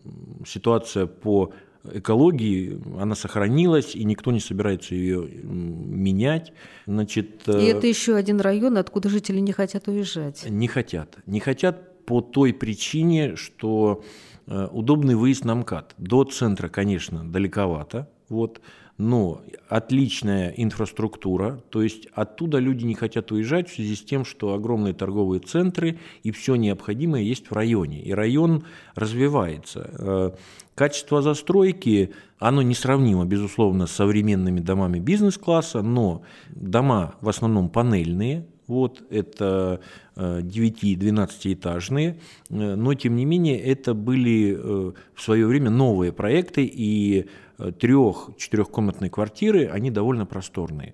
ситуация 0.46 1.08
по 1.08 1.52
экологии, 1.94 2.80
она 3.00 3.16
сохранилась, 3.16 3.96
и 3.96 4.04
никто 4.04 4.32
не 4.32 4.40
собирается 4.40 4.96
ее 4.96 5.28
менять. 5.28 6.54
Значит, 6.86 7.48
и 7.48 7.66
это 7.66 7.88
еще 7.88 8.16
один 8.16 8.42
район, 8.42 8.78
откуда 8.78 9.10
жители 9.10 9.40
не 9.40 9.52
хотят 9.52 9.88
уезжать. 9.88 10.46
Не 10.50 10.68
хотят. 10.68 11.18
Не 11.26 11.40
хотят 11.40 12.06
по 12.06 12.22
той 12.22 12.54
причине, 12.54 13.36
что 13.36 14.04
э, 14.48 14.68
удобный 14.72 15.16
выезд 15.16 15.46
на 15.46 15.56
МКАД. 15.56 15.96
До 15.98 16.24
центра, 16.24 16.68
конечно, 16.70 17.24
далековато, 17.24 18.10
вот, 18.30 18.62
но 19.00 19.42
отличная 19.70 20.50
инфраструктура, 20.58 21.64
то 21.70 21.82
есть 21.82 22.08
оттуда 22.14 22.60
люди 22.60 22.84
не 22.84 22.96
хотят 22.96 23.32
уезжать 23.32 23.70
в 23.70 23.76
связи 23.76 23.96
с 23.96 24.04
тем, 24.04 24.26
что 24.26 24.54
огромные 24.54 24.94
торговые 24.94 25.40
центры 25.40 26.00
и 26.22 26.32
все 26.32 26.56
необходимое 26.56 27.22
есть 27.22 27.50
в 27.50 27.54
районе, 27.54 28.02
и 28.04 28.12
район 28.12 28.66
развивается. 28.96 29.90
Э, 29.98 30.32
качество 30.76 31.22
застройки, 31.22 32.12
оно 32.40 32.62
несравнимо, 32.62 33.26
безусловно, 33.26 33.88
с 33.88 33.92
современными 33.92 34.60
домами 34.60 35.00
бизнес-класса, 35.00 35.82
но 35.82 36.24
дома 36.50 37.16
в 37.22 37.30
основном 37.30 37.70
панельные, 37.70 38.48
вот, 38.68 39.02
это 39.10 39.80
9-12 40.18 41.58
э, 41.98 42.16
э, 42.50 42.76
но 42.76 42.94
тем 42.96 43.16
не 43.16 43.24
менее 43.24 43.60
это 43.60 43.94
были 43.94 44.54
в 44.54 45.22
свое 45.22 45.48
время 45.48 45.70
новые 45.70 46.12
проекты, 46.12 46.66
и 46.66 47.28
трех-четырехкомнатные 47.72 49.10
квартиры, 49.10 49.68
они 49.68 49.92
довольно 49.92 50.26
просторные. 50.26 50.94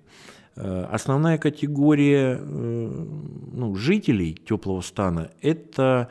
Э, 0.56 0.86
основная 0.90 1.38
категория 1.38 2.38
э, 2.38 3.06
ну, 3.52 3.74
жителей 3.76 4.34
теплого 4.34 4.80
стана– 4.80 5.30
это, 5.42 6.08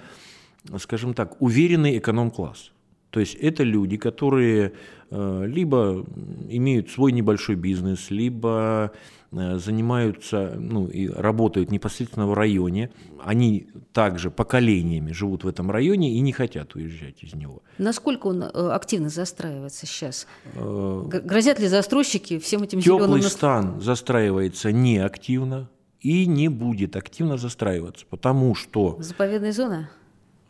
скажем 0.78 1.14
так, 1.14 1.42
уверенный 1.42 1.98
эконом-класс. 1.98 2.72
То 3.16 3.22
есть 3.22 3.34
это 3.36 3.64
люди, 3.64 3.98
которые 3.98 4.74
э, 5.10 5.46
либо 5.48 6.06
имеют 6.50 6.92
свой 6.92 7.12
небольшой 7.12 7.56
бизнес, 7.56 8.12
либо 8.12 8.92
Э, 9.38 9.58
занимаются 9.58 10.56
ну, 10.58 10.88
и 10.88 11.10
работают 11.10 11.70
непосредственно 11.70 12.26
в 12.26 12.34
районе. 12.34 12.92
Они 13.22 13.68
также 13.92 14.32
поколениями 14.32 15.12
живут 15.12 15.44
в 15.44 15.48
этом 15.48 15.72
районе 15.72 16.14
и 16.14 16.22
не 16.22 16.32
хотят 16.32 16.76
уезжать 16.76 17.22
из 17.22 17.34
него. 17.34 17.62
Насколько 17.78 18.28
он 18.28 18.44
э, 18.44 18.48
активно 18.48 19.10
застраивается 19.10 19.86
сейчас? 19.86 20.26
Грозят 20.56 21.60
ли 21.60 21.68
застройщики 21.68 22.40
всем 22.40 22.64
этим 22.64 22.80
Теплый 22.80 23.08
зеленым... 23.08 23.22
стан 23.24 23.82
застраивается 23.82 24.72
неактивно 24.72 25.70
и 26.00 26.28
не 26.28 26.48
будет 26.48 26.96
активно 26.96 27.36
застраиваться, 27.38 28.06
потому 28.10 28.56
что... 28.56 28.96
Заповедная 29.00 29.52
зона? 29.52 29.90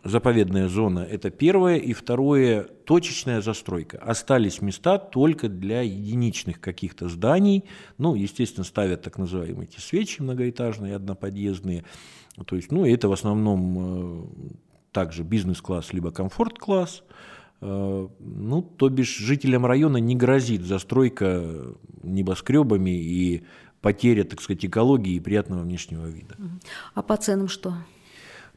Заповедная 0.06 0.70
зона– 0.70 1.00
это 1.12 1.32
первое, 1.32 1.78
и 1.78 1.94
второе– 1.94 2.63
точечная 2.86 3.41
застройка. 3.41 3.98
Остались 3.98 4.62
места 4.62 5.00
только 5.00 5.50
для 5.50 5.82
единичных 5.82 6.62
каких-то 6.62 7.10
зданий. 7.10 7.65
Ну, 7.98 8.13
естественно, 8.13 8.63
ставят 8.63 9.02
так 9.02 9.18
называемые 9.18 9.68
эти 9.68 9.80
свечи 9.80 10.22
многоэтажные, 10.22 10.96
одноподъездные. 10.96 11.84
То 12.46 12.56
есть, 12.56 12.72
ну, 12.72 12.86
это 12.86 13.10
в 13.10 13.13
основном 13.13 13.78
э, 13.80 14.26
также 14.91 15.24
бизнес-класс 15.24 15.91
либо 15.91 16.12
комфорт-класс. 16.12 17.04
Э, 17.62 18.08
ну, 18.20 18.62
то 18.62 18.89
бишь 18.89 19.18
жителям 19.18 19.65
района 19.65 19.98
не 19.98 20.15
грозит 20.15 20.62
застройка 20.62 21.74
небоскребами 22.04 22.91
и 22.91 23.44
потеря, 23.82 24.24
так 24.24 24.41
сказать, 24.41 24.63
экологии 24.65 25.15
и 25.15 25.20
приятного 25.20 25.63
внешнего 25.63 26.06
вида. 26.06 26.36
А 26.94 27.02
по 27.02 27.18
ценам 27.18 27.48
что? 27.48 27.74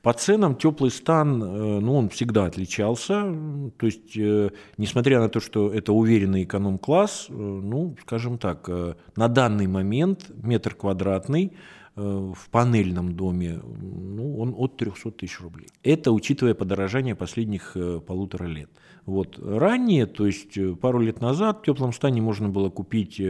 По 0.02 0.12
ценам 0.12 0.54
теплый 0.54 0.90
стан, 0.90 1.42
э, 1.42 1.80
ну, 1.80 1.96
он 1.96 2.08
всегда 2.08 2.44
отличался. 2.44 3.34
То 3.76 3.86
есть, 3.86 4.16
э, 4.16 4.50
несмотря 4.76 5.20
на 5.20 5.28
то, 5.28 5.40
что 5.40 5.72
это 5.72 5.92
уверенный 5.92 6.44
эконом-класс, 6.44 7.26
э, 7.28 7.32
ну, 7.32 7.96
скажем 8.02 8.38
так, 8.38 8.68
на 9.16 9.28
данный 9.28 9.66
момент 9.66 10.30
метр 10.42 10.74
квадратный 10.74 11.52
в 11.96 12.50
панельном 12.52 13.16
доме, 13.16 13.60
ну, 13.60 14.38
он 14.38 14.54
от 14.56 14.76
300 14.76 15.10
тысяч 15.10 15.40
рублей. 15.40 15.66
Это 15.82 16.12
учитывая 16.12 16.54
подорожание 16.54 17.16
последних 17.16 17.76
полутора 18.06 18.44
лет. 18.44 18.70
Вот. 19.04 19.36
Ранее, 19.42 20.06
то 20.06 20.24
есть 20.24 20.56
пару 20.80 21.00
лет 21.00 21.20
назад 21.20 21.58
в 21.58 21.62
теплом 21.64 21.92
стане 21.92 22.22
можно 22.22 22.48
было 22.48 22.70
купить, 22.70 23.20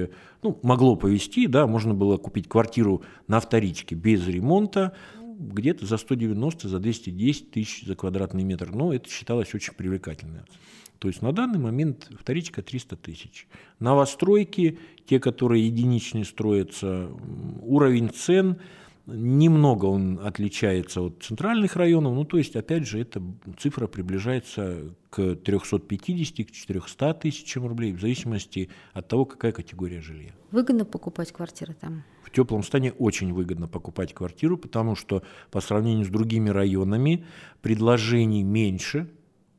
ну, 0.42 0.58
могло 0.62 0.96
повезти, 0.96 1.46
да, 1.46 1.66
можно 1.66 1.94
было 1.94 2.18
купить 2.18 2.46
квартиру 2.46 3.00
на 3.26 3.40
вторичке 3.40 3.94
без 3.94 4.28
ремонта, 4.28 4.92
где-то 5.38 5.86
за 5.86 5.96
190, 5.96 6.68
за 6.68 6.78
210 6.78 7.50
тысяч 7.50 7.86
за 7.86 7.94
квадратный 7.94 8.44
метр. 8.44 8.70
Но 8.74 8.92
это 8.92 9.08
считалось 9.08 9.54
очень 9.54 9.74
привлекательно. 9.74 10.44
То 10.98 11.08
есть 11.08 11.22
на 11.22 11.32
данный 11.32 11.60
момент 11.60 12.10
вторичка 12.18 12.60
300 12.60 12.96
тысяч. 12.96 13.46
Новостройки, 13.78 14.78
те, 15.06 15.20
которые 15.20 15.66
единичные 15.66 16.24
строятся, 16.24 17.08
уровень 17.62 18.10
цен– 18.10 18.58
Немного 19.10 19.86
он 19.86 20.20
отличается 20.22 21.00
от 21.00 21.22
центральных 21.22 21.76
районов, 21.76 22.14
ну 22.14 22.26
то 22.26 22.36
есть, 22.36 22.54
опять 22.56 22.86
же, 22.86 23.00
эта 23.00 23.22
цифра 23.58 23.86
приближается 23.86 24.94
к 25.08 25.18
350-400 25.18 27.18
тысячам 27.18 27.66
рублей, 27.66 27.94
в 27.94 28.02
зависимости 28.02 28.68
от 28.92 29.08
того, 29.08 29.24
какая 29.24 29.52
категория 29.52 30.02
жилья. 30.02 30.32
Выгодно 30.50 30.84
покупать 30.84 31.32
квартиры 31.32 31.72
там? 31.72 32.04
В 32.28 32.30
теплом 32.30 32.62
стане 32.62 32.92
очень 32.92 33.32
выгодно 33.32 33.68
покупать 33.68 34.12
квартиру, 34.12 34.58
потому 34.58 34.96
что 34.96 35.22
по 35.50 35.62
сравнению 35.62 36.04
с 36.04 36.08
другими 36.08 36.50
районами 36.50 37.24
предложений 37.62 38.42
меньше, 38.42 39.08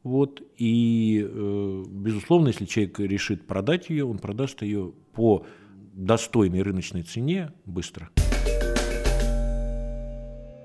вот, 0.04 0.44
и, 0.56 1.28
э, 1.28 1.84
безусловно, 1.90 2.50
если 2.50 2.66
человек 2.66 3.00
решит 3.00 3.48
продать 3.48 3.90
ее, 3.90 4.06
он 4.06 4.20
продаст 4.20 4.62
ее 4.62 4.94
по 5.14 5.48
достойной 5.94 6.62
рыночной 6.62 7.02
цене 7.02 7.52
быстро. 7.66 8.12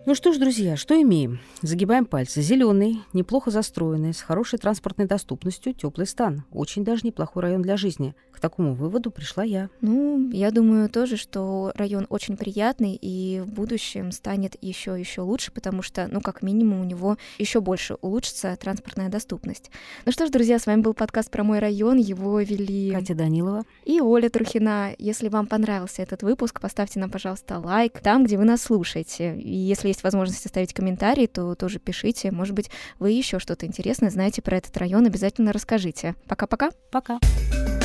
Ну 0.07 0.15
что 0.15 0.35
ж, 0.35 0.37
друзья, 0.37 0.77
что 0.77 1.01
имеем? 1.01 1.41
Загибаем 1.63 2.05
пальцы. 2.05 2.43
Зеленый, 2.43 3.01
неплохо 3.15 3.51
застроенный, 3.51 4.13
с 4.13 4.21
хорошей 4.21 4.59
транспортной 4.59 5.07
доступностью, 5.07 5.73
теплый 5.73 6.07
стан. 6.07 6.45
Очень 6.53 6.85
даже 6.85 7.07
неплохой 7.07 7.45
район 7.45 7.63
для 7.63 7.79
жизни. 7.79 8.15
К 8.31 8.39
такому 8.39 8.75
выводу 8.75 9.11
пришла 9.11 9.45
я. 9.45 9.71
Ну, 9.81 10.31
я 10.31 10.51
думаю 10.51 10.91
тоже, 10.91 11.17
что 11.17 11.73
район 11.75 12.07
очень 12.11 12.37
приятный 12.37 12.99
и 13.01 13.41
в 13.47 13.55
будущем 13.55 14.13
станет 14.13 14.57
еще 14.61 14.95
еще 14.99 15.23
лучше, 15.23 15.53
потому 15.53 15.81
что, 15.81 16.07
ну, 16.11 16.21
как 16.21 16.43
минимум, 16.43 16.83
у 16.83 16.85
него 16.85 17.17
еще 17.39 17.63
больше 17.63 17.97
улучшится 18.03 18.55
транспортная 18.61 19.09
доступность. 19.09 19.71
Ну 20.05 20.13
что 20.13 20.27
ж, 20.27 20.31
друзья, 20.31 20.59
с 20.59 20.67
вами 20.67 20.83
был 20.83 20.93
подкаст 20.93 21.31
про 21.31 21.45
мой 21.45 21.61
район. 21.61 21.97
Его 21.97 22.41
вели 22.41 22.91
Катя 22.93 23.15
Данилова 23.15 23.65
и 23.87 24.03
Оля 24.03 24.29
Трухина. 24.29 24.95
Если 24.99 25.31
вам 25.31 25.47
понравился 25.47 26.03
этот 26.03 26.23
выпуск, 26.23 26.61
поставьте 26.61 27.01
нам, 27.01 27.11
пожалуйста, 27.11 27.59
лайк 27.59 28.01
там, 28.01 28.25
где 28.25 28.37
вы 28.37 28.45
нас 28.45 28.61
слушаете. 28.61 29.39
И 29.39 29.57
если 29.57 29.94
есть 29.95 30.05
возможность 30.05 30.45
оставить 30.45 30.75
комментарий, 30.75 31.27
то 31.27 31.55
тоже 31.55 31.79
пишите. 31.79 32.31
Может 32.31 32.55
быть, 32.55 32.71
вы 32.99 33.13
еще 33.13 33.39
что-то 33.39 33.67
интересное 33.67 34.11
знаете 34.11 34.43
про 34.43 34.57
этот 34.57 34.77
район, 34.77 35.07
обязательно 35.07 35.53
расскажите. 35.53 36.15
Пока-пока. 36.29 36.71
Пока. 36.91 37.15
-пока. 37.15 37.21
Пока. 37.21 37.84